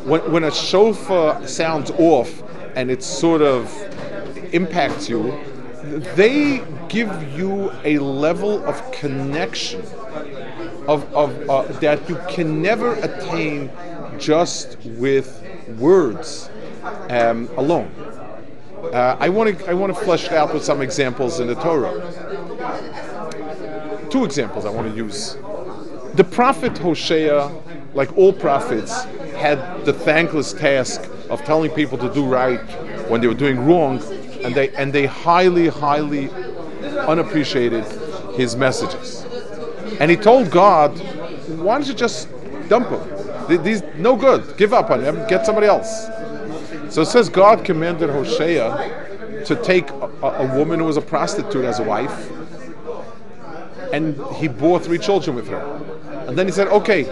when, 0.04 0.20
when 0.30 0.44
a 0.44 0.50
shofar 0.50 1.46
sounds 1.48 1.90
off 1.92 2.42
and 2.76 2.90
it 2.90 3.02
sort 3.02 3.40
of 3.42 3.72
impacts 4.52 5.08
you, 5.08 5.32
they 5.94 6.64
give 6.88 7.38
you 7.38 7.70
a 7.84 7.98
level 7.98 8.64
of 8.64 8.90
connection 8.92 9.80
of, 10.88 11.04
of 11.14 11.48
uh, 11.48 11.62
that 11.80 12.08
you 12.08 12.18
can 12.28 12.60
never 12.60 12.94
attain 12.94 13.70
just 14.18 14.76
with 14.84 15.42
words 15.78 16.50
um, 17.10 17.48
alone. 17.56 17.90
Uh, 18.92 19.16
I 19.18 19.28
want 19.28 19.58
to 19.58 19.70
I 19.70 19.74
want 19.74 19.94
to 19.94 20.04
flesh 20.04 20.26
it 20.26 20.32
out 20.32 20.52
with 20.52 20.64
some 20.64 20.82
examples 20.82 21.40
in 21.40 21.46
the 21.46 21.54
Torah. 21.54 22.10
Two 24.10 24.24
examples 24.24 24.66
I 24.66 24.70
want 24.70 24.90
to 24.90 24.96
use. 24.96 25.36
The 26.14 26.24
prophet 26.24 26.76
Hosea, 26.78 27.50
like 27.94 28.16
all 28.16 28.32
prophets, 28.32 29.04
had 29.34 29.84
the 29.84 29.92
thankless 29.92 30.52
task 30.52 31.08
of 31.30 31.42
telling 31.44 31.70
people 31.70 31.98
to 31.98 32.12
do 32.12 32.24
right 32.24 32.60
when 33.08 33.20
they 33.20 33.26
were 33.26 33.34
doing 33.34 33.64
wrong, 33.64 34.00
and 34.44 34.54
they 34.54 34.70
and 34.70 34.92
they 34.92 35.06
highly, 35.06 35.68
highly 35.68 36.30
unappreciated 37.08 37.84
his 38.36 38.56
messages. 38.56 39.24
And 40.00 40.10
he 40.10 40.16
told 40.16 40.50
God, 40.50 40.90
"Why 41.58 41.78
don't 41.78 41.86
you 41.86 41.94
just 41.94 42.28
dump 42.68 42.90
them? 42.90 43.62
These 43.62 43.82
no 43.96 44.16
good. 44.16 44.56
Give 44.56 44.72
up 44.72 44.90
on 44.90 45.02
them. 45.02 45.26
Get 45.28 45.46
somebody 45.46 45.66
else." 45.66 46.06
So 46.90 47.02
it 47.02 47.06
says 47.06 47.28
God 47.28 47.64
commanded 47.64 48.10
Hosea 48.10 49.42
to 49.46 49.56
take 49.56 49.88
a, 49.90 50.10
a 50.22 50.58
woman 50.58 50.78
who 50.78 50.86
was 50.86 50.96
a 50.96 51.02
prostitute 51.02 51.64
as 51.64 51.80
a 51.80 51.84
wife, 51.84 52.30
and 53.92 54.16
he 54.36 54.48
bore 54.48 54.78
three 54.78 54.98
children 54.98 55.36
with 55.36 55.48
her. 55.48 55.62
And 56.26 56.38
then 56.38 56.46
he 56.46 56.52
said, 56.52 56.68
"Okay, 56.68 57.04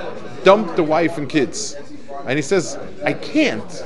dump 0.45 0.77
the 0.77 0.85
wife 0.85 1.19
and 1.19 1.29
kids." 1.29 1.77
And 2.27 2.39
he 2.39 2.43
says, 2.43 2.79
I 3.05 3.15
can't. 3.15 3.85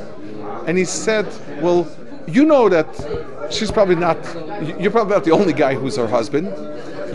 And 0.67 0.77
he 0.77 0.85
said, 0.85 1.27
Well, 1.63 1.89
you 2.27 2.45
know 2.45 2.69
that 2.69 2.87
she's 3.51 3.71
probably 3.71 3.97
not, 3.97 4.17
you're 4.81 4.91
probably 4.91 5.15
not 5.15 5.25
the 5.25 5.33
only 5.33 5.53
guy 5.53 5.75
who's 5.75 5.97
her 5.97 6.07
husband. 6.07 6.47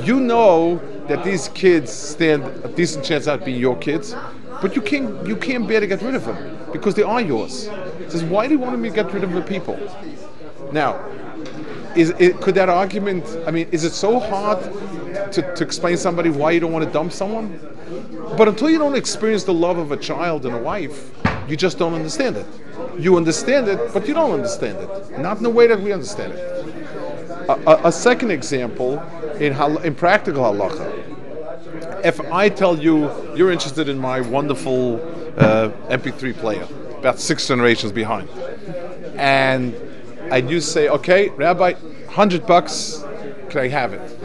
You 0.06 0.20
know 0.20 0.78
that 1.08 1.24
these 1.24 1.50
kids 1.50 1.92
stand 1.92 2.44
a 2.64 2.68
decent 2.70 3.06
chance 3.06 3.26
not 3.26 3.46
being 3.46 3.60
your 3.60 3.78
kids, 3.78 4.16
but 4.62 4.76
you 4.76 4.82
can't, 4.82 5.26
you 5.28 5.36
can't 5.36 5.68
bear 5.68 5.80
to 5.80 5.88
get 5.88 6.02
rid 6.02 6.16
of 6.16 6.26
them 6.26 6.58
because 6.72 6.96
they 6.96 7.04
are 7.04 7.22
yours. 7.22 7.70
He 7.98 8.10
says, 8.10 8.24
Why 8.24 8.48
do 8.48 8.54
you 8.54 8.60
want 8.60 8.80
me 8.80 8.90
to 8.90 8.96
get 8.96 9.12
rid 9.14 9.24
of 9.24 9.32
the 9.32 9.42
people? 9.42 9.78
Now, 10.72 11.04
is 11.96 12.12
it, 12.20 12.40
could 12.40 12.56
that 12.56 12.70
argument, 12.70 13.26
I 13.46 13.52
mean, 13.52 13.68
is 13.72 13.84
it 13.84 13.92
so 13.92 14.20
hard 14.20 14.62
to, 15.34 15.56
to 15.56 15.64
explain 15.64 15.96
to 15.96 16.02
somebody 16.02 16.30
why 16.30 16.52
you 16.52 16.60
don't 16.60 16.72
want 16.72 16.86
to 16.86 16.92
dump 16.92 17.12
someone? 17.12 17.60
But 18.38 18.48
until 18.48 18.70
you 18.70 18.78
don't 18.78 18.96
experience 18.96 19.44
the 19.44 19.54
love 19.54 19.78
of 19.78 19.92
a 19.92 19.98
child 19.98 20.46
and 20.46 20.56
a 20.56 20.58
wife, 20.58 21.12
you 21.48 21.58
just 21.58 21.78
don't 21.78 21.94
understand 21.94 22.38
it. 22.38 22.46
You 22.98 23.18
understand 23.18 23.68
it, 23.68 23.94
but 23.94 24.08
you 24.08 24.14
don't 24.14 24.32
understand 24.32 24.78
it. 24.78 25.20
Not 25.20 25.38
in 25.38 25.44
the 25.44 25.50
way 25.50 25.68
that 25.68 25.80
we 25.80 25.92
understand 25.92 26.34
it. 26.34 26.40
A, 27.50 27.54
a, 27.70 27.88
a 27.88 27.92
second 27.92 28.32
example 28.32 29.00
in, 29.40 29.54
hal- 29.54 29.80
in 29.80 29.96
practical 29.96 30.44
halacha. 30.44 32.06
If 32.06 32.20
I 32.32 32.50
tell 32.50 32.78
you 32.78 33.10
you're 33.36 33.52
interested 33.52 33.90
in 33.90 33.98
my 33.98 34.22
wonderful 34.22 34.96
uh, 35.38 35.70
MP3 35.90 36.36
player, 36.36 36.68
about 36.98 37.20
six 37.20 37.48
generations 37.48 37.92
behind, 37.92 38.30
and 39.16 39.74
and 40.32 40.50
you 40.50 40.62
say, 40.62 40.88
okay, 40.88 41.30
Rabbi, 41.30 41.74
hundred 42.10 42.48
bucks, 42.48 43.04
can 43.50 43.60
I 43.62 43.68
have 43.68 43.94
it? 43.94 44.20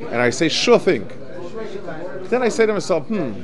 And 0.00 0.16
I 0.16 0.30
say, 0.30 0.48
sure 0.48 0.78
thing. 0.78 1.08
Then 2.24 2.42
I 2.42 2.48
say 2.48 2.66
to 2.66 2.72
myself, 2.72 3.06
hmm, 3.06 3.42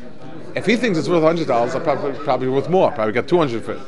if 0.56 0.66
he 0.66 0.76
thinks 0.76 0.98
it's 0.98 1.09
worth 1.09 1.22
hundred 1.22 1.46
dollars, 1.46 1.74
I'm 1.74 1.83
probably 1.83 2.12
probably 2.24 2.48
worth 2.48 2.68
more. 2.68 2.90
Probably 2.92 3.12
got 3.12 3.28
two 3.28 3.38
hundred 3.38 3.64
for 3.64 3.72
it. 3.72 3.80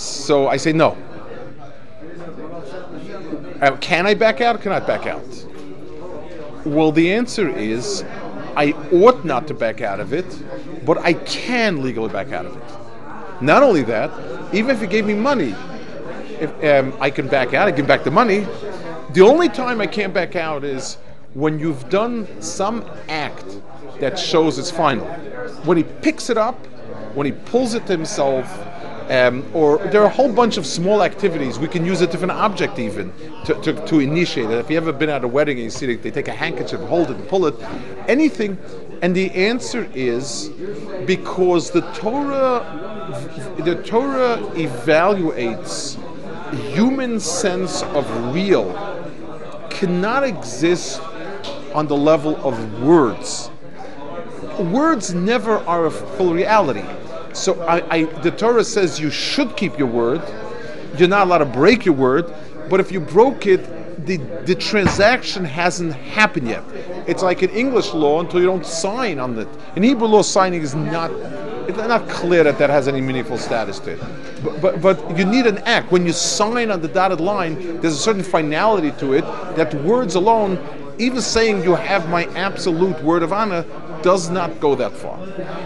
So 0.00 0.48
I 0.48 0.56
say 0.56 0.72
no. 0.72 0.96
Uh, 3.60 3.76
can 3.76 4.06
I 4.06 4.14
back 4.14 4.40
out? 4.40 4.58
Can 4.62 4.72
I 4.72 4.80
back 4.80 5.06
out? 5.06 5.22
Well, 6.64 6.90
the 6.90 7.12
answer 7.12 7.48
is, 7.48 8.02
I 8.56 8.72
ought 8.92 9.26
not 9.26 9.46
to 9.48 9.54
back 9.54 9.82
out 9.82 10.00
of 10.00 10.14
it, 10.14 10.24
but 10.86 10.96
I 10.98 11.12
can 11.12 11.82
legally 11.82 12.08
back 12.08 12.32
out 12.32 12.46
of 12.46 12.56
it. 12.56 13.42
Not 13.42 13.62
only 13.62 13.82
that, 13.82 14.10
even 14.54 14.70
if 14.70 14.80
he 14.80 14.86
gave 14.86 15.04
me 15.04 15.14
money, 15.14 15.54
if 16.40 16.50
um, 16.64 16.96
I 16.98 17.10
can 17.10 17.28
back 17.28 17.52
out, 17.52 17.68
I 17.68 17.72
can 17.72 17.86
back 17.86 18.02
the 18.02 18.10
money. 18.10 18.46
The 19.12 19.20
only 19.20 19.50
time 19.50 19.82
I 19.82 19.86
can't 19.86 20.14
back 20.14 20.34
out 20.34 20.64
is 20.64 20.94
when 21.34 21.58
you've 21.58 21.90
done 21.90 22.26
some 22.40 22.84
act 23.10 23.44
that 23.98 24.18
shows 24.18 24.58
it's 24.58 24.70
final. 24.70 25.06
When 25.64 25.76
he 25.76 25.82
picks 25.82 26.30
it 26.30 26.38
up, 26.38 26.56
when 27.14 27.26
he 27.26 27.32
pulls 27.32 27.74
it 27.74 27.86
to 27.86 27.92
himself, 27.92 28.46
um, 29.10 29.44
or 29.52 29.78
there 29.78 30.00
are 30.02 30.06
a 30.06 30.10
whole 30.10 30.32
bunch 30.32 30.56
of 30.56 30.64
small 30.64 31.02
activities. 31.02 31.58
We 31.58 31.68
can 31.68 31.84
use 31.84 32.00
a 32.00 32.06
different 32.06 32.32
object 32.32 32.78
even 32.78 33.12
to, 33.44 33.54
to, 33.62 33.86
to 33.86 33.98
initiate 33.98 34.50
it. 34.50 34.58
If 34.58 34.70
you 34.70 34.76
ever 34.76 34.92
been 34.92 35.08
at 35.10 35.24
a 35.24 35.28
wedding 35.28 35.56
and 35.58 35.64
you 35.64 35.70
see 35.70 35.86
they, 35.86 35.96
they 35.96 36.10
take 36.10 36.28
a 36.28 36.32
handkerchief, 36.32 36.80
hold 36.80 37.10
it, 37.10 37.16
and 37.16 37.28
pull 37.28 37.46
it, 37.46 37.54
anything. 38.08 38.56
And 39.02 39.14
the 39.14 39.30
answer 39.32 39.90
is 39.94 40.50
because 41.06 41.70
the 41.70 41.80
Torah, 41.92 43.56
the 43.58 43.82
Torah 43.82 44.36
evaluates 44.54 45.98
human 46.72 47.18
sense 47.18 47.82
of 47.82 48.34
real 48.34 48.72
cannot 49.70 50.24
exist 50.24 51.00
on 51.74 51.86
the 51.86 51.96
level 51.96 52.36
of 52.46 52.82
words 52.82 53.50
words 54.60 55.14
never 55.14 55.58
are 55.58 55.86
a 55.86 55.90
full 55.90 56.34
reality. 56.34 56.84
So 57.32 57.60
I, 57.62 57.94
I, 57.94 58.04
the 58.22 58.30
Torah 58.30 58.64
says 58.64 58.98
you 59.00 59.10
should 59.10 59.56
keep 59.56 59.78
your 59.78 59.88
word. 59.88 60.22
You're 60.98 61.08
not 61.08 61.26
allowed 61.26 61.38
to 61.38 61.44
break 61.46 61.84
your 61.84 61.94
word, 61.94 62.32
but 62.68 62.80
if 62.80 62.90
you 62.90 63.00
broke 63.00 63.46
it, 63.46 64.06
the, 64.06 64.16
the 64.44 64.54
transaction 64.54 65.44
hasn't 65.44 65.92
happened 65.94 66.48
yet. 66.48 66.64
It's 67.06 67.22
like 67.22 67.42
in 67.42 67.50
English 67.50 67.92
law 67.92 68.20
until 68.20 68.40
you 68.40 68.46
don't 68.46 68.66
sign 68.66 69.18
on 69.18 69.38
it. 69.38 69.48
In 69.76 69.82
Hebrew 69.82 70.06
law, 70.06 70.22
signing 70.22 70.62
is 70.62 70.74
not 70.74 71.10
it's 71.68 71.78
not 71.78 72.08
clear 72.08 72.42
that 72.42 72.58
that 72.58 72.68
has 72.68 72.88
any 72.88 73.00
meaningful 73.00 73.38
status 73.38 73.78
to 73.80 73.92
it. 73.92 74.00
But, 74.42 74.60
but, 74.60 74.82
but 74.82 75.18
you 75.18 75.24
need 75.24 75.46
an 75.46 75.58
act. 75.58 75.92
When 75.92 76.04
you 76.04 76.12
sign 76.12 76.70
on 76.70 76.80
the 76.80 76.88
dotted 76.88 77.20
line, 77.20 77.80
there's 77.80 77.94
a 77.94 77.98
certain 77.98 78.24
finality 78.24 78.90
to 78.98 79.12
it 79.12 79.22
that 79.56 79.72
words 79.84 80.16
alone, 80.16 80.58
even 80.98 81.20
saying 81.20 81.62
you 81.62 81.76
have 81.76 82.08
my 82.08 82.24
absolute 82.34 83.00
word 83.04 83.22
of 83.22 83.32
honor, 83.32 83.64
does 84.02 84.30
not 84.30 84.60
go 84.60 84.74
that 84.74 84.92
far. 84.92 85.18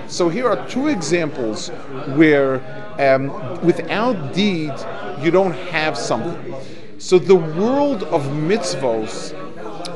So 0.09 0.29
here 0.29 0.49
are 0.49 0.69
two 0.69 0.89
examples 0.89 1.69
where 2.17 2.61
um, 2.99 3.29
without 3.65 4.33
deed, 4.33 4.73
you 5.21 5.31
don't 5.31 5.55
have 5.71 5.97
something. 5.97 6.55
So 6.99 7.19
the 7.19 7.35
world 7.35 8.05
of 8.05 8.23
mitzvos 8.23 9.35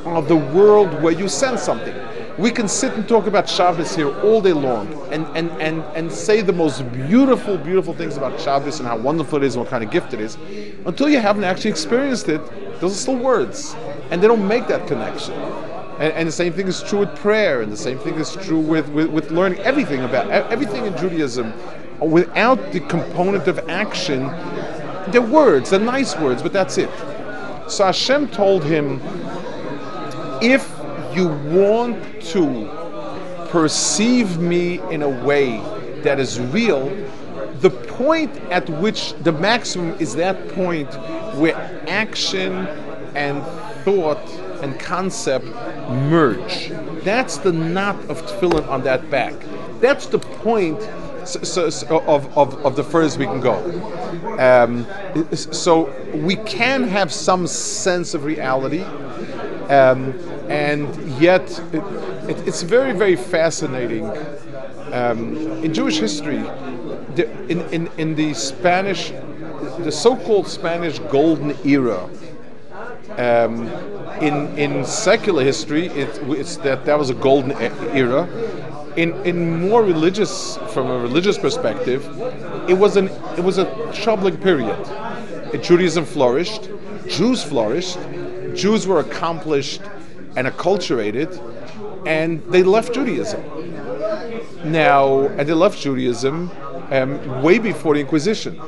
are 0.06 0.22
the 0.22 0.36
world 0.36 1.02
where 1.02 1.12
you 1.12 1.28
send 1.28 1.58
something. 1.58 1.94
We 2.38 2.52
can 2.52 2.68
sit 2.68 2.92
and 2.92 3.08
talk 3.08 3.26
about 3.26 3.48
Shabbos 3.48 3.96
here 3.96 4.14
all 4.20 4.40
day 4.40 4.52
long 4.52 4.86
and, 5.12 5.26
and, 5.36 5.50
and, 5.60 5.82
and 5.96 6.12
say 6.12 6.40
the 6.40 6.52
most 6.52 6.82
beautiful, 6.92 7.58
beautiful 7.58 7.94
things 7.94 8.16
about 8.16 8.40
Shabbos 8.40 8.78
and 8.78 8.88
how 8.88 8.96
wonderful 8.96 9.38
it 9.38 9.44
is 9.44 9.56
and 9.56 9.64
what 9.64 9.70
kind 9.70 9.82
of 9.82 9.90
gift 9.90 10.14
it 10.14 10.20
is. 10.20 10.36
Until 10.86 11.08
you 11.08 11.18
haven't 11.18 11.44
actually 11.44 11.70
experienced 11.70 12.28
it, 12.28 12.40
those 12.80 12.92
are 12.92 13.00
still 13.00 13.16
words. 13.16 13.74
And 14.10 14.22
they 14.22 14.28
don't 14.28 14.46
make 14.46 14.68
that 14.68 14.86
connection. 14.86 15.34
And, 15.98 16.12
and, 16.12 16.28
the 16.28 16.32
same 16.32 16.52
thing 16.52 16.68
is 16.68 16.80
true 16.82 17.00
with 17.00 17.16
prayer, 17.16 17.60
and 17.60 17.72
the 17.72 17.76
same 17.76 17.98
thing 17.98 18.14
is 18.14 18.36
true 18.36 18.60
with, 18.60 18.88
with, 18.90 19.08
with 19.08 19.32
learning 19.32 19.58
everything 19.60 20.02
about 20.04 20.30
everything 20.30 20.86
in 20.86 20.96
Judaism. 20.96 21.52
Without 22.00 22.70
the 22.70 22.78
component 22.80 23.48
of 23.48 23.58
action, 23.68 24.26
they're 25.10 25.20
words, 25.20 25.70
they're 25.70 25.80
nice 25.80 26.16
words, 26.16 26.40
but 26.40 26.52
that's 26.52 26.78
it. 26.78 26.90
So 27.68 27.86
Hashem 27.86 28.28
told 28.28 28.62
him, 28.62 29.00
if 30.40 30.72
you 31.12 31.28
want 31.52 32.22
to 32.26 33.46
perceive 33.48 34.38
me 34.38 34.80
in 34.90 35.02
a 35.02 35.08
way 35.08 35.58
that 36.02 36.20
is 36.20 36.38
real, 36.38 36.88
the 37.60 37.70
point 37.70 38.34
at 38.50 38.70
which 38.80 39.14
the 39.24 39.32
maximum 39.32 39.98
is 39.98 40.14
that 40.14 40.48
point 40.50 40.88
where 41.34 41.56
action 41.88 42.68
and 43.16 43.42
thought 43.84 44.24
and 44.62 44.78
concept 44.78 45.44
merge. 45.44 46.70
That's 47.04 47.38
the 47.38 47.52
knot 47.52 47.96
of 48.08 48.22
tefillin 48.22 48.68
on 48.68 48.82
that 48.82 49.10
back. 49.10 49.34
That's 49.80 50.06
the 50.06 50.18
point 50.18 50.80
so, 51.24 51.68
so, 51.70 52.00
of, 52.00 52.36
of, 52.36 52.64
of 52.64 52.74
the 52.76 52.84
furthest 52.84 53.18
we 53.18 53.26
can 53.26 53.40
go. 53.40 53.56
Um, 54.38 54.86
so 55.34 55.92
we 56.14 56.36
can 56.36 56.84
have 56.84 57.12
some 57.12 57.46
sense 57.46 58.14
of 58.14 58.24
reality, 58.24 58.82
um, 59.68 60.14
and 60.48 61.20
yet 61.20 61.42
it, 61.72 61.82
it, 62.30 62.48
it's 62.48 62.62
very, 62.62 62.92
very 62.92 63.16
fascinating. 63.16 64.06
Um, 64.92 65.36
in 65.62 65.74
Jewish 65.74 65.98
history, 65.98 66.38
the, 67.14 67.28
in, 67.48 67.60
in, 67.72 67.90
in 67.98 68.14
the 68.14 68.32
Spanish, 68.32 69.10
the 69.80 69.92
so-called 69.92 70.48
Spanish 70.48 70.98
Golden 71.10 71.54
Era, 71.66 72.08
um, 73.18 73.66
in 74.20 74.56
in 74.56 74.84
secular 74.84 75.42
history, 75.42 75.86
it, 75.88 76.08
it's 76.28 76.56
that 76.58 76.84
that 76.86 76.98
was 76.98 77.10
a 77.10 77.14
golden 77.14 77.52
era. 77.52 78.28
In 78.96 79.12
in 79.26 79.68
more 79.68 79.82
religious, 79.82 80.56
from 80.72 80.90
a 80.90 80.98
religious 80.98 81.36
perspective, 81.36 82.06
it 82.68 82.74
was 82.74 82.96
an 82.96 83.08
it 83.36 83.44
was 83.44 83.58
a 83.58 83.66
troubling 83.92 84.36
period. 84.36 84.78
Judaism 85.62 86.04
flourished, 86.04 86.70
Jews 87.08 87.42
flourished, 87.42 87.98
Jews 88.54 88.86
were 88.86 89.00
accomplished 89.00 89.82
and 90.36 90.46
acculturated, 90.46 91.30
and 92.06 92.42
they 92.52 92.62
left 92.62 92.94
Judaism. 92.94 93.42
Now, 94.64 95.26
and 95.26 95.48
they 95.48 95.54
left 95.54 95.78
Judaism 95.78 96.50
um, 96.90 97.42
way 97.42 97.58
before 97.58 97.94
the 97.94 98.00
Inquisition 98.00 98.60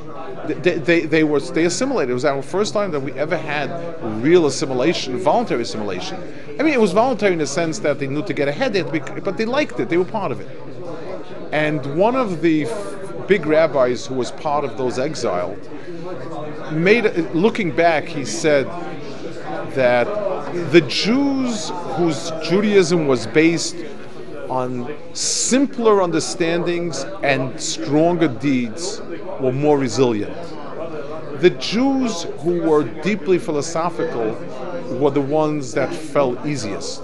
they, 0.53 0.77
they, 0.77 1.01
they, 1.01 1.23
were 1.23 1.39
they 1.39 1.65
assimilated. 1.65 2.11
It 2.11 2.13
was 2.13 2.25
our 2.25 2.41
first 2.41 2.73
time 2.73 2.91
that 2.91 2.99
we 2.99 3.11
ever 3.13 3.37
had 3.37 3.69
real 4.23 4.45
assimilation, 4.45 5.17
voluntary 5.17 5.63
assimilation. 5.63 6.21
I 6.59 6.63
mean, 6.63 6.73
it 6.73 6.81
was 6.81 6.91
voluntary 6.91 7.33
in 7.33 7.39
the 7.39 7.47
sense 7.47 7.79
that 7.79 7.99
they 7.99 8.07
knew 8.07 8.23
to 8.23 8.33
get 8.33 8.47
ahead, 8.47 8.73
but 9.23 9.37
they 9.37 9.45
liked 9.45 9.79
it. 9.79 9.89
They 9.89 9.97
were 9.97 10.05
part 10.05 10.31
of 10.31 10.39
it. 10.39 10.49
And 11.51 11.97
one 11.97 12.15
of 12.15 12.41
the 12.41 12.65
big 13.27 13.45
rabbis 13.45 14.05
who 14.05 14.15
was 14.15 14.31
part 14.31 14.63
of 14.63 14.77
those 14.77 14.99
exiled 14.99 15.59
made, 16.71 17.05
looking 17.33 17.75
back, 17.75 18.05
he 18.05 18.25
said 18.25 18.65
that 19.75 20.05
the 20.71 20.81
Jews 20.81 21.69
whose 21.95 22.31
Judaism 22.43 23.07
was 23.07 23.27
based 23.27 23.75
on 24.51 24.93
simpler 25.13 26.01
understandings 26.01 27.05
and 27.23 27.59
stronger 27.59 28.27
deeds 28.27 29.01
were 29.39 29.53
more 29.53 29.77
resilient. 29.77 30.35
The 31.39 31.51
Jews 31.51 32.23
who 32.39 32.61
were 32.61 32.83
deeply 33.01 33.39
philosophical 33.39 34.33
were 34.99 35.09
the 35.09 35.21
ones 35.21 35.73
that 35.73 35.93
fell 35.93 36.37
easiest. 36.45 37.01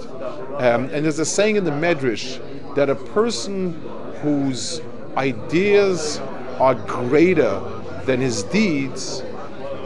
Um, 0.58 0.90
and 0.90 1.06
there's 1.06 1.20
a 1.20 1.24
saying 1.24 1.56
in 1.56 1.64
the 1.64 1.70
Medrash 1.70 2.38
that 2.74 2.90
a 2.90 2.94
person 2.94 3.72
whose 4.20 4.82
ideas 5.16 6.18
are 6.58 6.74
greater 6.74 7.62
than 8.04 8.20
his 8.20 8.42
deeds 8.42 9.22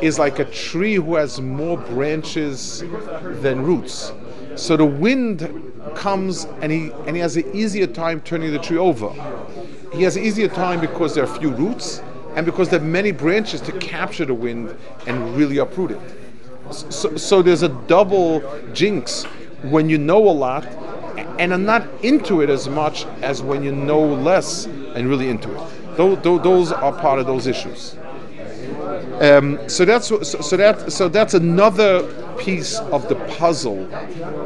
is 0.02 0.18
like 0.18 0.40
a 0.40 0.44
tree 0.46 0.96
who 0.96 1.14
has 1.14 1.40
more 1.40 1.78
branches 1.78 2.80
than 3.40 3.62
roots. 3.62 4.12
So 4.56 4.76
the 4.76 4.84
wind 4.84 5.72
comes 5.94 6.44
and 6.60 6.70
he 6.70 6.90
and 7.06 7.16
he 7.16 7.20
has 7.20 7.36
an 7.36 7.54
easier 7.54 7.86
time 7.86 8.20
turning 8.20 8.52
the 8.52 8.58
tree 8.58 8.78
over. 8.78 9.10
He 9.92 10.02
has 10.04 10.16
an 10.16 10.24
easier 10.24 10.48
time 10.48 10.80
because 10.80 11.14
there 11.14 11.24
are 11.24 11.38
few 11.38 11.50
roots 11.50 12.02
and 12.34 12.46
because 12.46 12.68
there 12.68 12.80
are 12.80 12.84
many 12.84 13.12
branches 13.12 13.60
to 13.62 13.72
capture 13.78 14.24
the 14.24 14.34
wind 14.34 14.76
and 15.06 15.36
really 15.36 15.58
uproot 15.58 15.92
it. 15.92 16.00
So, 16.70 17.16
so 17.16 17.42
there's 17.42 17.62
a 17.62 17.68
double 17.68 18.42
jinx 18.72 19.24
when 19.62 19.88
you 19.88 19.98
know 19.98 20.28
a 20.28 20.32
lot 20.32 20.64
and 21.38 21.52
are 21.52 21.58
not 21.58 21.86
into 22.02 22.40
it 22.40 22.50
as 22.50 22.68
much 22.68 23.04
as 23.22 23.42
when 23.42 23.62
you 23.62 23.72
know 23.72 24.00
less 24.00 24.66
and 24.66 25.08
really 25.08 25.28
into 25.28 25.52
it. 25.52 25.96
Those, 25.96 26.22
those 26.22 26.72
are 26.72 26.92
part 26.92 27.18
of 27.18 27.26
those 27.26 27.46
issues. 27.46 27.96
Um, 29.20 29.68
so 29.68 29.84
that's 29.84 30.08
so, 30.08 30.22
so 30.22 30.56
that 30.56 30.92
so 30.92 31.08
that's 31.08 31.34
another 31.34 32.02
piece 32.38 32.78
of 32.78 33.08
the 33.08 33.14
puzzle 33.38 33.86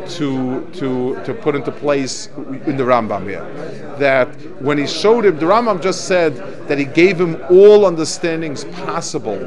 to 0.09 0.67
to 0.75 1.23
to 1.25 1.35
put 1.35 1.55
into 1.55 1.73
place 1.73 2.29
in 2.67 2.77
the 2.77 2.85
Rambam 2.85 3.29
here. 3.29 3.45
That 3.99 4.29
when 4.61 4.77
he 4.77 4.87
showed 4.87 5.25
him, 5.25 5.39
the 5.39 5.47
Rambam 5.47 5.81
just 5.81 6.07
said 6.07 6.37
that 6.69 6.79
he 6.79 6.85
gave 6.85 7.19
him 7.19 7.43
all 7.49 7.87
understandings 7.87 8.65
possible 8.85 9.39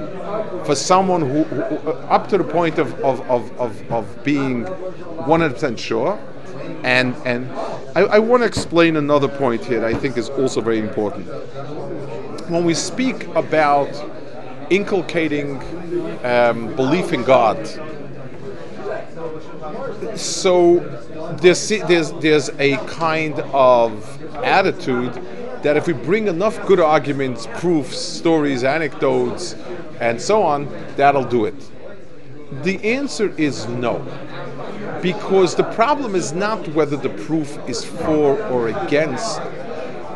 for 0.65 0.73
someone 0.73 1.21
who, 1.21 1.43
who 1.43 1.89
up 2.08 2.28
to 2.30 2.38
the 2.38 2.43
point 2.43 2.80
of 2.80 2.93
of, 3.02 3.21
of, 3.30 3.52
of, 3.60 3.91
of 3.91 4.23
being 4.23 4.65
100% 4.65 5.78
sure. 5.78 6.19
And 6.84 7.15
and 7.25 7.52
I, 7.95 8.02
I 8.02 8.19
want 8.19 8.41
to 8.41 8.47
explain 8.47 8.95
another 8.95 9.28
point 9.28 9.63
here 9.65 9.82
that 9.82 9.95
I 9.95 9.97
think 9.97 10.17
is 10.17 10.30
also 10.30 10.62
very 10.62 10.80
important. 10.80 11.28
When 12.49 12.65
we 12.65 12.73
speak 12.73 13.28
about 13.36 13.89
inculcating 14.69 15.58
um, 16.23 16.75
belief 16.75 17.13
in 17.13 17.23
God. 17.23 17.67
So 20.15 20.79
there's, 21.41 21.69
there's, 21.69 22.12
there's 22.13 22.49
a 22.60 22.77
kind 22.88 23.39
of 23.39 24.21
attitude 24.43 25.13
that 25.63 25.75
if 25.75 25.88
we 25.88 25.93
bring 25.93 26.27
enough 26.27 26.65
good 26.65 26.79
arguments, 26.79 27.47
proofs, 27.55 27.97
stories, 27.97 28.63
anecdotes, 28.63 29.55
and 29.99 30.21
so 30.21 30.41
on, 30.41 30.67
that'll 30.95 31.25
do 31.25 31.45
it. 31.45 31.55
The 32.63 32.84
answer 32.84 33.34
is 33.38 33.67
no. 33.67 33.99
Because 35.01 35.55
the 35.55 35.63
problem 35.63 36.15
is 36.15 36.34
not 36.34 36.67
whether 36.69 36.97
the 36.97 37.10
proof 37.10 37.58
is 37.67 37.84
for 37.84 38.41
or 38.47 38.69
against. 38.69 39.41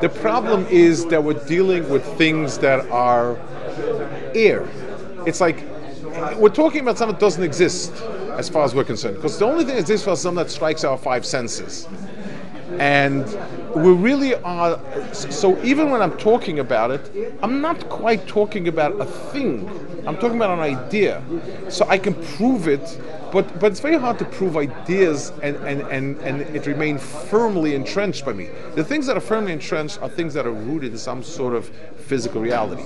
The 0.01 0.09
problem 0.09 0.65
is 0.67 1.05
that 1.07 1.23
we're 1.23 1.45
dealing 1.45 1.87
with 1.89 2.05
things 2.17 2.57
that 2.59 2.89
are 2.89 3.37
air. 4.35 4.67
It's 5.25 5.41
like 5.41 5.63
we're 6.37 6.49
talking 6.49 6.81
about 6.81 6.97
something 6.97 7.15
that 7.15 7.21
doesn't 7.21 7.43
exist 7.43 7.93
as 8.33 8.49
far 8.49 8.63
as 8.63 8.73
we're 8.73 8.83
concerned, 8.83 9.15
because 9.15 9.37
the 9.37 9.45
only 9.45 9.63
thing 9.63 9.75
that 9.75 9.81
exists 9.81 10.05
for 10.05 10.15
something 10.15 10.43
that 10.43 10.51
strikes 10.51 10.83
our 10.83 10.97
five 10.97 11.25
senses. 11.25 11.87
And 12.79 13.25
we 13.75 13.91
really 13.91 14.33
are. 14.35 14.79
So 15.13 15.61
even 15.63 15.91
when 15.91 16.01
I'm 16.01 16.17
talking 16.17 16.57
about 16.57 16.89
it, 16.89 17.35
I'm 17.43 17.61
not 17.61 17.87
quite 17.87 18.25
talking 18.25 18.67
about 18.67 18.99
a 18.99 19.05
thing. 19.05 19.69
I'm 20.07 20.15
talking 20.17 20.37
about 20.37 20.57
an 20.57 20.59
idea. 20.59 21.21
So 21.69 21.85
I 21.87 21.99
can 21.99 22.15
prove 22.35 22.67
it, 22.67 22.99
but 23.31 23.59
but 23.59 23.71
it's 23.71 23.79
very 23.79 23.97
hard 23.97 24.17
to 24.19 24.25
prove 24.25 24.57
ideas 24.57 25.31
and 25.43 25.55
and 25.57 25.81
and, 25.81 26.17
and 26.21 26.41
it 26.55 26.65
remain 26.65 26.97
firmly 26.97 27.75
entrenched 27.75 28.25
by 28.25 28.33
me. 28.33 28.49
The 28.73 28.83
things 28.83 29.05
that 29.05 29.15
are 29.15 29.21
firmly 29.21 29.53
entrenched 29.53 30.01
are 30.01 30.09
things 30.09 30.33
that 30.33 30.47
are 30.47 30.51
rooted 30.51 30.93
in 30.93 30.97
some 30.97 31.21
sort 31.21 31.53
of 31.53 31.69
physical 32.07 32.41
reality. 32.41 32.83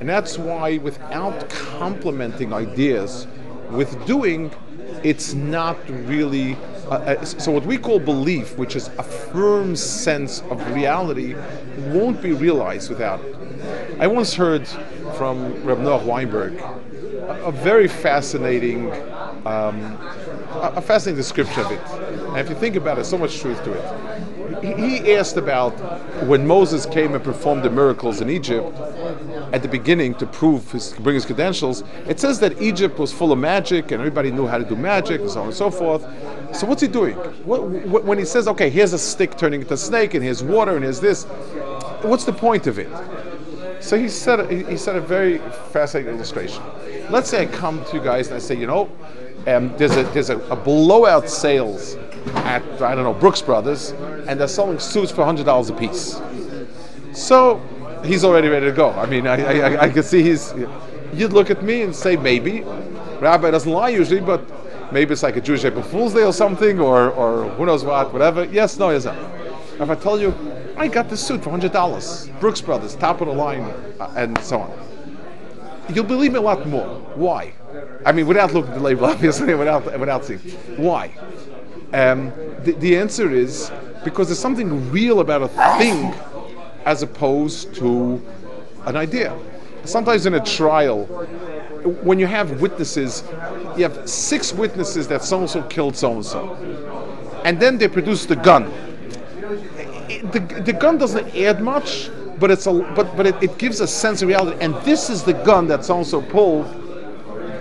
And 0.00 0.08
that's 0.08 0.38
why, 0.38 0.78
without 0.78 1.48
complementing 1.50 2.52
ideas 2.54 3.26
with 3.70 4.06
doing, 4.06 4.50
it's 5.04 5.34
not 5.34 5.76
really. 5.88 6.56
Uh, 6.90 6.94
uh, 6.94 7.24
so 7.24 7.52
what 7.52 7.64
we 7.64 7.78
call 7.78 8.00
belief, 8.00 8.58
which 8.58 8.74
is 8.74 8.88
a 8.98 9.02
firm 9.02 9.76
sense 9.76 10.40
of 10.50 10.74
reality, 10.74 11.36
won't 11.88 12.20
be 12.20 12.32
realized 12.32 12.88
without 12.88 13.20
it. 13.20 13.36
I 14.00 14.06
once 14.06 14.34
heard 14.34 14.66
from 15.16 15.62
Reb 15.64 15.78
Noach 15.78 16.04
Weinberg 16.04 16.58
a, 16.58 17.44
a 17.44 17.52
very 17.52 17.86
fascinating, 17.86 18.90
um, 19.46 19.98
a, 20.56 20.72
a 20.76 20.80
fascinating 20.80 21.16
description 21.16 21.64
of 21.64 21.72
it. 21.72 21.80
And 22.28 22.38
if 22.38 22.48
you 22.48 22.56
think 22.56 22.76
about 22.76 22.98
it, 22.98 23.04
so 23.04 23.18
much 23.18 23.38
truth 23.38 23.62
to 23.64 23.72
it. 23.72 24.09
He, 24.62 25.14
asked 25.14 25.36
about 25.36 25.70
when 26.26 26.46
Moses 26.46 26.86
came 26.86 27.14
and 27.14 27.22
performed 27.22 27.62
the 27.62 27.70
miracles 27.70 28.20
in 28.20 28.30
Egypt 28.30 28.76
at 29.52 29.62
the 29.62 29.68
beginning 29.68 30.14
to 30.16 30.26
prove 30.26 30.70
his 30.70 30.92
bring 30.94 31.14
his 31.14 31.26
credentials. 31.26 31.82
It 32.06 32.20
says 32.20 32.40
that 32.40 32.60
Egypt 32.60 32.98
was 32.98 33.12
full 33.12 33.32
of 33.32 33.38
magic 33.38 33.90
and 33.90 34.00
everybody 34.00 34.30
knew 34.30 34.46
how 34.46 34.58
to 34.58 34.64
do 34.64 34.76
magic 34.76 35.20
and 35.20 35.30
so 35.30 35.40
on 35.40 35.46
and 35.46 35.56
so 35.56 35.70
forth. 35.70 36.02
So 36.54 36.66
what's 36.66 36.82
he 36.82 36.88
doing? 36.88 37.16
What, 37.44 37.62
what, 37.62 38.04
when 38.04 38.18
he 38.18 38.24
says, 38.24 38.48
"Okay, 38.48 38.70
here's 38.70 38.92
a 38.92 38.98
stick 38.98 39.36
turning 39.36 39.62
into 39.62 39.74
a 39.74 39.76
snake, 39.76 40.14
and 40.14 40.22
here's 40.22 40.42
water, 40.42 40.74
and 40.74 40.84
here's 40.84 41.00
this," 41.00 41.24
what's 42.02 42.24
the 42.24 42.32
point 42.32 42.66
of 42.66 42.78
it? 42.78 42.88
So 43.80 43.98
he 43.98 44.08
said 44.08 44.50
he 44.68 44.76
said 44.76 44.96
a 44.96 45.00
very 45.00 45.38
fascinating 45.72 46.14
illustration. 46.14 46.62
Let's 47.10 47.30
say 47.30 47.42
I 47.42 47.46
come 47.46 47.84
to 47.86 47.96
you 47.96 48.02
guys 48.02 48.28
and 48.28 48.36
I 48.36 48.38
say, 48.38 48.56
you 48.56 48.66
know, 48.66 48.90
um, 49.46 49.74
there's 49.76 49.96
a 49.96 50.02
there's 50.12 50.30
a, 50.30 50.38
a, 50.50 50.56
blowout 50.56 51.28
sales 51.28 51.96
at 52.34 52.62
I 52.82 52.94
don't 52.94 53.04
know 53.04 53.14
Brooks 53.14 53.42
Brothers, 53.42 53.90
and 54.26 54.38
they're 54.38 54.48
selling 54.48 54.78
suits 54.78 55.10
for 55.12 55.24
hundred 55.24 55.46
dollars 55.46 55.70
a 55.70 55.74
piece. 55.74 56.20
So 57.12 57.60
he's 58.04 58.24
already 58.24 58.48
ready 58.48 58.66
to 58.66 58.72
go. 58.72 58.90
I 58.90 59.06
mean, 59.06 59.26
I, 59.26 59.36
I, 59.36 59.82
I 59.82 59.88
can 59.88 60.02
see 60.02 60.22
he's. 60.22 60.54
You'd 61.12 61.32
look 61.32 61.50
at 61.50 61.62
me 61.62 61.82
and 61.82 61.94
say 61.94 62.16
maybe. 62.16 62.62
Rabbi 63.20 63.50
doesn't 63.50 63.70
lie 63.70 63.88
usually, 63.88 64.20
but 64.20 64.42
maybe 64.92 65.12
it's 65.12 65.22
like 65.22 65.36
a 65.36 65.40
Jewish 65.40 65.64
April 65.64 65.82
Fool's 65.82 66.14
Day 66.14 66.22
or 66.22 66.32
something, 66.32 66.80
or 66.80 67.10
or 67.10 67.48
who 67.50 67.66
knows 67.66 67.84
what, 67.84 68.12
whatever. 68.12 68.44
Yes, 68.44 68.78
no, 68.78 68.90
yes, 68.90 69.04
no. 69.04 69.12
If 69.80 69.88
I 69.88 69.94
tell 69.94 70.20
you, 70.20 70.34
I 70.76 70.88
got 70.88 71.08
this 71.08 71.26
suit 71.26 71.42
for 71.42 71.50
hundred 71.50 71.72
dollars, 71.72 72.28
Brooks 72.38 72.60
Brothers, 72.60 72.94
top 72.96 73.20
of 73.20 73.28
the 73.28 73.34
line, 73.34 73.62
uh, 73.98 74.12
and 74.16 74.38
so 74.42 74.60
on. 74.60 74.72
You'll 75.92 76.04
believe 76.04 76.32
me 76.32 76.38
a 76.38 76.42
lot 76.42 76.66
more. 76.66 76.86
Why? 77.14 77.52
I 78.06 78.12
mean, 78.12 78.26
without 78.26 78.54
looking 78.54 78.72
at 78.72 78.76
the 78.78 78.82
label, 78.82 79.04
obviously, 79.14 79.54
without 79.54 79.84
without 79.98 80.24
seeing. 80.24 80.38
Why? 80.76 81.10
Um, 81.92 82.32
the, 82.62 82.72
the 82.78 82.96
answer 82.96 83.30
is 83.30 83.70
because 84.04 84.28
there's 84.28 84.38
something 84.38 84.90
real 84.92 85.20
about 85.20 85.42
a 85.42 85.48
thing 85.78 86.14
as 86.84 87.02
opposed 87.02 87.74
to 87.76 88.22
an 88.86 88.96
idea. 88.96 89.36
Sometimes 89.84 90.26
in 90.26 90.34
a 90.34 90.44
trial, 90.44 91.04
when 92.02 92.18
you 92.18 92.26
have 92.26 92.60
witnesses, 92.60 93.24
you 93.76 93.82
have 93.82 94.08
six 94.08 94.52
witnesses 94.52 95.08
that 95.08 95.24
so 95.24 95.40
and 95.40 95.50
so 95.50 95.62
killed 95.64 95.96
so 95.96 96.12
and 96.12 96.24
so, 96.24 97.40
and 97.44 97.58
then 97.58 97.78
they 97.78 97.88
produce 97.88 98.26
the 98.26 98.36
gun. 98.36 98.70
The, 100.32 100.62
the 100.64 100.72
gun 100.72 100.98
doesn't 100.98 101.34
add 101.34 101.62
much, 101.62 102.10
but 102.38 102.50
it's 102.50 102.66
a 102.66 102.72
but 102.72 103.16
but 103.16 103.26
it, 103.26 103.42
it 103.42 103.58
gives 103.58 103.80
a 103.80 103.86
sense 103.86 104.22
of 104.22 104.28
reality. 104.28 104.56
And 104.60 104.74
this 104.84 105.10
is 105.10 105.22
the 105.22 105.32
gun 105.32 105.66
that 105.68 105.84
so 105.84 105.98
and 105.98 106.06
so 106.06 106.22
pulled. 106.22 106.66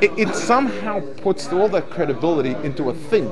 It, 0.01 0.17
it 0.17 0.35
somehow 0.35 1.01
puts 1.15 1.51
all 1.51 1.67
that 1.69 1.89
credibility 1.89 2.51
into 2.65 2.89
a 2.89 2.93
thing. 2.93 3.27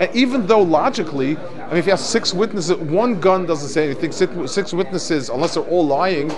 And 0.00 0.14
even 0.14 0.46
though 0.46 0.62
logically, 0.62 1.36
I 1.36 1.68
mean, 1.68 1.76
if 1.78 1.86
you 1.86 1.92
have 1.92 2.00
six 2.00 2.34
witnesses, 2.34 2.76
one 2.76 3.20
gun 3.20 3.46
doesn't 3.46 3.68
say 3.68 3.86
anything. 3.86 4.12
Six 4.12 4.72
witnesses, 4.72 5.28
unless 5.28 5.54
they're 5.54 5.64
all 5.64 5.86
lying, 5.86 6.28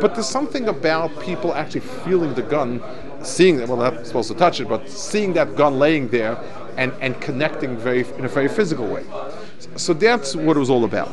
but 0.00 0.14
there's 0.14 0.28
something 0.28 0.68
about 0.68 1.16
people 1.20 1.54
actually 1.54 1.80
feeling 1.80 2.34
the 2.34 2.42
gun, 2.42 2.82
seeing 3.22 3.60
it. 3.60 3.68
Well, 3.68 3.78
they're 3.78 3.92
not 3.92 4.06
supposed 4.06 4.30
to 4.32 4.34
touch 4.36 4.60
it, 4.60 4.68
but 4.68 4.88
seeing 4.88 5.32
that 5.34 5.54
gun 5.56 5.78
laying 5.78 6.08
there 6.08 6.36
and, 6.76 6.92
and 7.00 7.20
connecting 7.20 7.76
very 7.76 8.04
in 8.18 8.24
a 8.24 8.28
very 8.28 8.48
physical 8.48 8.86
way. 8.86 9.04
So 9.76 9.92
that's 9.92 10.34
what 10.34 10.56
it 10.56 10.60
was 10.60 10.70
all 10.70 10.84
about. 10.84 11.10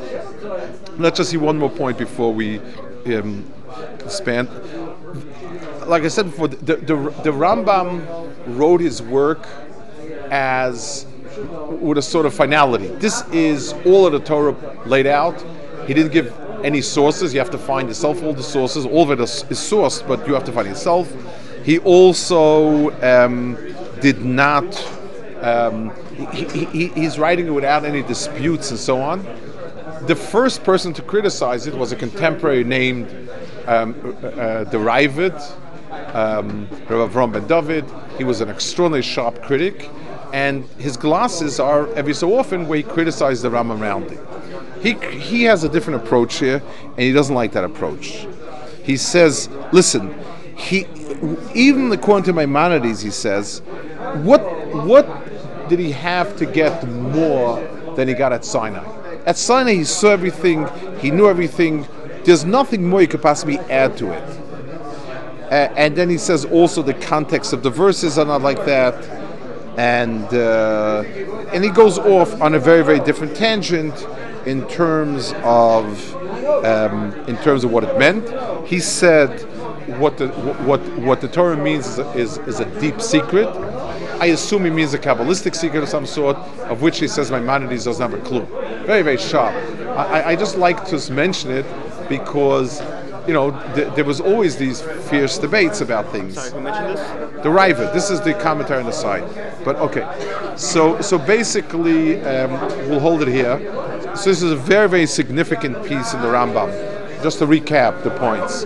Let's 0.98 1.18
just 1.18 1.30
see 1.30 1.38
one 1.38 1.58
more 1.58 1.70
point 1.70 1.98
before 1.98 2.34
we 2.34 2.60
um, 3.06 3.46
span. 4.08 4.48
Like 5.90 6.04
I 6.04 6.08
said 6.08 6.28
before, 6.28 6.48
the, 6.50 6.76
the, 6.76 6.96
the 7.24 7.32
Rambam 7.32 8.32
wrote 8.46 8.80
his 8.80 9.02
work 9.02 9.48
as 10.30 11.08
with 11.82 11.98
a 11.98 12.02
sort 12.02 12.28
of 12.28 12.34
finality. 12.36 12.88
This 12.88 13.28
is 13.30 13.74
all 13.88 14.06
of 14.06 14.12
the 14.14 14.20
Torah 14.20 14.56
laid 14.86 15.08
out. 15.08 15.44
He 15.88 15.96
didn't 15.96 16.12
give 16.12 16.32
any 16.64 16.82
sources. 16.82 17.34
You 17.34 17.40
have 17.40 17.50
to 17.50 17.58
find 17.58 17.88
yourself 17.88 18.22
all 18.22 18.34
the 18.34 18.44
sources. 18.44 18.86
All 18.86 19.02
of 19.02 19.12
it 19.12 19.20
is, 19.20 19.44
is 19.50 19.58
sourced, 19.58 20.08
but 20.08 20.28
you 20.28 20.36
have 20.36 20.44
to 20.44 20.52
find 20.52 20.68
yourself. 20.68 21.12
He 21.64 21.80
also 21.80 22.92
um, 23.02 23.58
did 24.00 24.24
not. 24.24 24.66
Um, 25.42 25.92
he, 26.34 26.66
he, 26.66 26.88
he's 26.90 27.18
writing 27.18 27.48
it 27.48 27.52
without 27.52 27.84
any 27.84 28.04
disputes 28.04 28.70
and 28.70 28.80
so 28.80 29.02
on. 29.02 29.24
The 30.06 30.16
first 30.16 30.64
person 30.64 30.94
to 30.94 31.02
criticize 31.02 31.66
it 31.66 31.74
was 31.74 31.92
a 31.92 31.96
contemporary 31.96 32.64
named 32.64 33.08
um, 33.66 33.96
uh, 34.22 34.28
uh 34.28 34.64
the 34.66 34.78
Raavad, 34.78 35.36
um, 36.14 36.68
Rav 36.90 37.12
Avram 37.12 37.32
Ben 37.34 37.48
David. 37.48 37.86
He 38.18 38.24
was 38.24 38.42
an 38.42 38.50
extraordinarily 38.50 39.04
sharp 39.04 39.44
critic 39.44 39.90
and 40.34 40.66
his 40.78 40.96
glasses 40.98 41.60
are 41.60 41.88
every 41.94 42.14
so 42.14 42.38
often 42.38 42.68
where 42.68 42.78
he 42.78 42.84
criticizes 42.84 43.42
the 43.42 43.50
Rambam 43.50 43.80
roundly. 43.80 44.18
He, 44.82 44.94
he 45.18 45.44
has 45.44 45.64
a 45.64 45.70
different 45.70 46.04
approach 46.04 46.38
here, 46.38 46.62
and 46.84 47.00
he 47.00 47.12
doesn't 47.12 47.36
like 47.36 47.52
that 47.54 47.64
approach. 47.64 48.28
He 48.84 48.96
says, 48.96 49.50
listen, 49.72 50.16
he 50.56 50.86
even 51.54 51.92
according 51.92 52.26
to 52.26 52.34
Maimonides, 52.34 53.02
he 53.02 53.10
says, 53.10 53.60
what 54.24 54.42
what 54.74 55.08
did 55.68 55.80
he 55.80 55.92
have 55.92 56.38
to 56.38 56.46
get 56.46 56.88
more 56.88 57.60
than 57.96 58.08
he 58.08 58.14
got 58.14 58.32
at 58.32 58.46
Sinai? 58.46 58.86
At 59.26 59.38
Sinai, 59.38 59.74
he 59.74 59.84
saw 59.84 60.10
everything, 60.10 60.68
he 61.00 61.12
knew 61.12 61.28
everything. 61.28 61.88
There's 62.24 62.46
nothing 62.46 62.88
more 62.88 63.02
you 63.02 63.08
could 63.08 63.22
possibly 63.22 63.60
add 63.60 63.98
to 63.98 64.12
it. 64.12 64.49
Uh, 65.50 65.74
and 65.76 65.96
then 65.96 66.10
he 66.10 66.18
says 66.18 66.46
also 66.46 66.82
the 66.82 66.94
context 66.94 67.54
of 67.54 67.64
the 67.64 67.70
verses 67.70 68.18
are 68.18 68.26
not 68.26 68.42
like 68.42 68.64
that 68.66 68.94
and 69.80 70.34
uh, 70.34 71.04
and 71.54 71.64
he 71.64 71.70
goes 71.70 71.98
off 71.98 72.42
on 72.42 72.54
a 72.54 72.60
very 72.60 72.84
very 72.84 73.00
different 73.00 73.34
tangent 73.36 74.06
in 74.46 74.68
terms 74.68 75.34
of 75.44 76.16
um, 76.66 77.14
in 77.28 77.38
terms 77.38 77.64
of 77.64 77.72
what 77.72 77.86
it 77.86 77.98
meant. 77.98 78.28
He 78.68 78.80
said 78.82 79.40
what 79.98 80.18
the 80.18 80.28
what 80.68 80.82
what 81.00 81.22
the 81.22 81.30
Torah 81.30 81.56
means 81.56 81.98
is 81.98 82.00
is, 82.16 82.38
is 82.40 82.60
a 82.60 82.80
deep 82.82 83.00
secret. 83.00 83.48
I 84.20 84.28
assume 84.28 84.66
he 84.66 84.70
means 84.70 84.94
a 84.94 85.00
kabbalistic 85.00 85.56
secret 85.56 85.82
of 85.82 85.88
some 85.88 86.06
sort, 86.06 86.36
of 86.68 86.82
which 86.82 87.00
he 87.00 87.08
says 87.08 87.32
Maimonides 87.32 87.86
doesn't 87.86 88.12
have 88.12 88.20
a 88.20 88.22
clue. 88.24 88.46
Very 88.86 89.02
very 89.02 89.18
sharp. 89.18 89.56
I, 89.98 90.32
I 90.32 90.36
just 90.36 90.58
like 90.58 90.84
to 90.88 91.14
mention 91.14 91.52
it 91.52 91.66
because 92.10 92.82
you 93.30 93.34
know, 93.34 93.52
th- 93.76 93.94
there 93.94 94.06
was 94.06 94.20
always 94.20 94.58
these 94.58 94.82
fierce 94.82 95.38
debates 95.38 95.82
about 95.82 96.12
things. 96.12 96.34
Sorry, 96.34 96.50
who 96.50 96.62
mentioned 96.62 96.98
this? 96.98 97.44
The 97.44 97.50
Raavad. 97.50 97.94
This 97.94 98.10
is 98.10 98.20
the 98.22 98.34
commentary 98.34 98.80
on 98.80 98.88
the 98.88 98.92
side. 98.92 99.24
But 99.64 99.76
okay, 99.76 100.04
so 100.58 101.00
so 101.00 101.20
basically, 101.20 102.20
um, 102.22 102.54
we'll 102.90 103.00
hold 103.00 103.22
it 103.22 103.28
here. 103.28 103.60
So 104.16 104.32
this 104.32 104.42
is 104.42 104.52
a 104.52 104.56
very 104.56 104.90
very 104.90 105.06
significant 105.06 105.78
piece 105.86 106.16
in 106.16 106.22
the 106.22 106.28
Rambam. 106.28 106.72
Just 107.22 107.38
to 107.40 107.46
recap 107.46 108.02
the 108.02 108.10
points, 108.10 108.66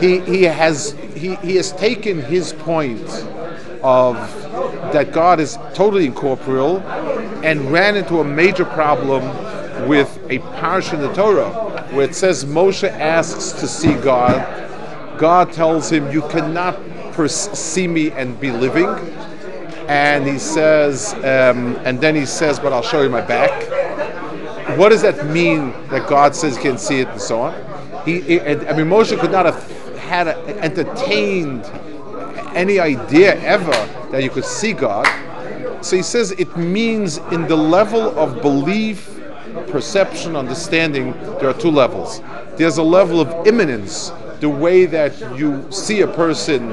he 0.00 0.20
he 0.20 0.44
has 0.44 0.92
he, 1.16 1.34
he 1.36 1.56
has 1.56 1.72
taken 1.72 2.22
his 2.22 2.52
point 2.52 3.10
of 3.82 4.14
that 4.92 5.10
God 5.12 5.40
is 5.40 5.58
totally 5.74 6.06
incorporeal 6.06 6.78
and 7.42 7.72
ran 7.72 7.96
into 7.96 8.20
a 8.20 8.24
major 8.24 8.64
problem 8.64 9.22
with 9.86 10.18
a 10.30 10.38
parsha 10.38 10.94
in 10.94 11.00
the 11.00 11.12
Torah 11.12 11.50
where 11.92 12.04
it 12.04 12.14
says 12.14 12.44
Moshe 12.44 12.88
asks 12.88 13.52
to 13.52 13.68
see 13.68 13.94
God. 13.94 15.18
God 15.18 15.52
tells 15.52 15.90
him, 15.90 16.10
You 16.10 16.22
cannot 16.22 16.80
pers- 17.12 17.50
see 17.58 17.88
me 17.88 18.10
and 18.12 18.38
be 18.40 18.50
living. 18.50 18.88
And 19.88 20.26
he 20.26 20.38
says, 20.38 21.14
um, 21.14 21.76
and 21.84 22.00
then 22.00 22.14
he 22.14 22.26
says, 22.26 22.58
But 22.58 22.72
I'll 22.72 22.82
show 22.82 23.02
you 23.02 23.08
my 23.08 23.22
back. 23.22 23.78
What 24.78 24.90
does 24.90 25.02
that 25.02 25.26
mean 25.26 25.72
that 25.88 26.08
God 26.08 26.36
says 26.36 26.56
he 26.56 26.62
can 26.62 26.78
see 26.78 27.00
it 27.00 27.08
and 27.08 27.20
so 27.20 27.40
on? 27.40 27.54
He, 28.04 28.40
I 28.40 28.54
mean, 28.76 28.86
Moshe 28.86 29.18
could 29.18 29.32
not 29.32 29.46
have 29.46 29.70
had 29.98 30.28
a, 30.28 30.36
entertained 30.62 31.64
any 32.54 32.78
idea 32.78 33.40
ever 33.40 33.72
that 34.10 34.22
you 34.22 34.30
could 34.30 34.44
see 34.44 34.72
God. 34.72 35.06
So 35.84 35.96
he 35.96 36.02
says 36.02 36.32
it 36.32 36.56
means 36.56 37.18
in 37.32 37.46
the 37.46 37.56
level 37.56 38.18
of 38.18 38.42
belief 38.42 39.17
perception, 39.70 40.36
understanding, 40.36 41.12
there 41.38 41.48
are 41.48 41.54
two 41.58 41.70
levels. 41.70 42.20
There's 42.56 42.78
a 42.78 42.82
level 42.82 43.20
of 43.20 43.46
immanence, 43.46 44.12
the 44.40 44.48
way 44.48 44.86
that 44.86 45.18
you 45.36 45.66
see 45.70 46.00
a 46.02 46.06
person 46.06 46.72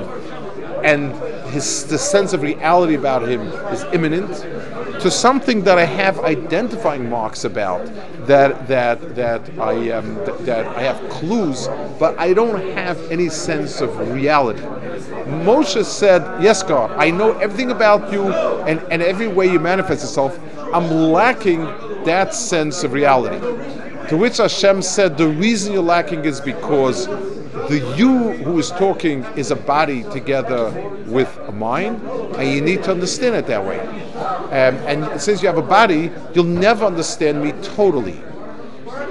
and 0.83 1.13
his 1.49 1.85
the 1.87 1.97
sense 1.97 2.33
of 2.33 2.41
reality 2.43 2.93
about 2.95 3.27
him 3.27 3.41
is 3.73 3.83
immanent 3.85 4.29
to 5.01 5.09
something 5.09 5.63
that 5.63 5.77
I 5.77 5.85
have 5.85 6.19
identifying 6.19 7.09
marks 7.09 7.43
about, 7.43 7.85
that 8.27 8.67
that 8.67 9.15
that 9.15 9.41
I 9.59 9.91
um, 9.91 10.15
th- 10.25 10.37
that 10.41 10.65
I 10.77 10.81
have 10.83 11.09
clues, 11.09 11.67
but 11.99 12.17
I 12.19 12.33
don't 12.33 12.59
have 12.73 12.99
any 13.11 13.29
sense 13.29 13.81
of 13.81 13.89
reality. 14.11 14.61
Moshe 15.45 15.83
said, 15.85 16.21
"Yes, 16.41 16.63
God, 16.63 16.91
I 16.97 17.09
know 17.09 17.31
everything 17.39 17.71
about 17.71 18.11
you 18.11 18.23
and 18.67 18.79
and 18.91 19.01
every 19.01 19.27
way 19.27 19.51
you 19.51 19.59
manifest 19.59 20.03
yourself. 20.03 20.39
I'm 20.73 20.89
lacking 20.89 21.61
that 22.05 22.33
sense 22.33 22.83
of 22.83 22.93
reality." 22.93 23.39
To 24.09 24.17
which 24.17 24.37
Hashem 24.37 24.81
said, 24.81 25.17
"The 25.17 25.27
reason 25.27 25.73
you're 25.73 25.83
lacking 25.83 26.25
is 26.25 26.39
because." 26.41 27.07
the 27.67 27.95
you 27.97 28.31
who 28.43 28.59
is 28.59 28.69
talking 28.71 29.23
is 29.35 29.49
a 29.49 29.55
body 29.55 30.03
together 30.11 30.69
with 31.07 31.35
a 31.47 31.51
mind, 31.51 32.01
and 32.37 32.47
you 32.53 32.61
need 32.61 32.83
to 32.83 32.91
understand 32.91 33.35
it 33.35 33.47
that 33.47 33.63
way. 33.63 33.79
Um, 33.79 34.75
and 34.85 35.19
since 35.19 35.41
you 35.41 35.47
have 35.47 35.57
a 35.57 35.63
body, 35.63 36.11
you'll 36.33 36.45
never 36.45 36.85
understand 36.85 37.41
me 37.41 37.53
totally. 37.63 38.21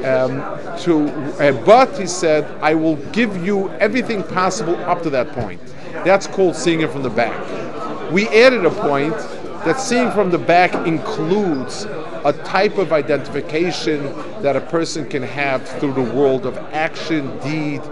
Um, 0.05 0.43
to, 0.81 1.09
uh, 1.41 1.53
but 1.65 1.99
he 1.99 2.07
said, 2.07 2.45
I 2.63 2.75
will 2.75 2.97
give 3.13 3.45
you 3.45 3.71
everything 3.81 4.23
possible 4.23 4.77
up 4.85 5.03
to 5.03 5.11
that 5.11 5.33
point. 5.33 5.61
That's 6.05 6.27
called 6.27 6.55
seeing 6.55 6.83
it 6.83 6.91
from 6.91 7.03
the 7.03 7.11
back. 7.11 8.13
We 8.13 8.29
added 8.29 8.65
a 8.67 8.71
point 8.71 9.17
that 9.65 9.81
seeing 9.81 10.11
from 10.13 10.31
the 10.31 10.39
back 10.39 10.75
includes 10.87 11.87
a 12.25 12.33
type 12.33 12.79
of 12.79 12.93
identification 12.93 14.03
that 14.43 14.57
a 14.57 14.61
person 14.61 15.09
can 15.09 15.23
have 15.23 15.67
through 15.79 15.93
the 15.93 16.15
world 16.15 16.47
of 16.47 16.57
action, 16.73 17.39
deed, 17.41 17.83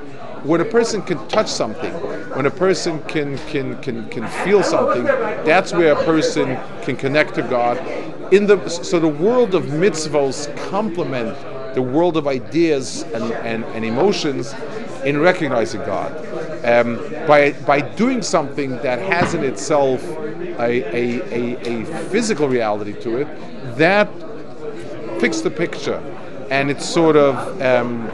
when 0.45 0.61
a 0.61 0.65
person 0.65 1.03
can 1.03 1.27
touch 1.29 1.47
something, 1.47 1.93
when 2.35 2.47
a 2.47 2.51
person 2.51 3.01
can 3.05 3.39
can 3.49 3.81
can 3.81 4.09
can 4.09 4.27
feel 4.45 4.63
something, 4.63 5.05
that's 5.05 5.73
where 5.73 5.93
a 5.93 6.05
person 6.05 6.59
can 6.83 6.97
connect 6.97 7.35
to 7.35 7.43
God. 7.43 7.79
In 8.33 8.47
the 8.47 8.69
so 8.69 8.99
the 8.99 9.07
world 9.07 9.55
of 9.55 9.65
mitzvos 9.65 10.55
complement 10.71 11.37
the 11.75 11.83
world 11.83 12.17
of 12.17 12.27
ideas 12.27 13.03
and, 13.03 13.33
and, 13.33 13.65
and 13.65 13.85
emotions 13.85 14.55
in 15.05 15.19
recognizing 15.21 15.81
God. 15.83 16.13
Um, 16.65 16.97
by 17.27 17.53
by 17.67 17.81
doing 17.81 18.23
something 18.23 18.71
that 18.83 18.99
has 18.99 19.35
in 19.35 19.45
itself 19.45 20.03
a, 20.03 20.61
a, 20.61 21.21
a, 21.31 21.83
a 21.83 22.09
physical 22.11 22.49
reality 22.49 22.95
to 23.03 23.19
it, 23.19 23.29
that 23.77 24.09
fixes 25.21 25.43
the 25.43 25.51
picture, 25.51 26.01
and 26.51 26.71
it 26.71 26.81
sort 26.83 27.17
of 27.17 27.61
um, 27.63 28.11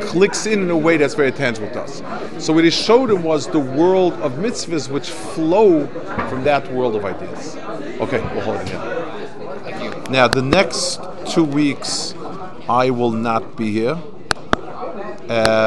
clicks 0.00 0.46
in 0.46 0.62
in 0.62 0.70
a 0.70 0.76
way 0.76 0.96
that's 0.96 1.14
very 1.14 1.32
tangible 1.32 1.70
to 1.70 1.80
us. 1.82 2.02
So 2.44 2.52
what 2.52 2.64
he 2.64 2.70
showed 2.70 3.10
him 3.10 3.22
was 3.22 3.46
the 3.46 3.60
world 3.60 4.14
of 4.14 4.32
mitzvahs 4.32 4.90
which 4.90 5.10
flow 5.10 5.86
from 6.28 6.44
that 6.44 6.70
world 6.72 6.96
of 6.96 7.04
ideas. 7.04 7.56
Okay, 8.00 8.20
we'll 8.32 8.42
hold 8.42 8.60
it 8.60 8.68
here. 8.68 10.02
Now, 10.10 10.28
the 10.28 10.42
next 10.42 11.00
two 11.26 11.44
weeks, 11.44 12.14
I 12.68 12.90
will 12.90 13.10
not 13.10 13.56
be 13.56 13.72
here. 13.72 13.96
Uh, 15.28 15.62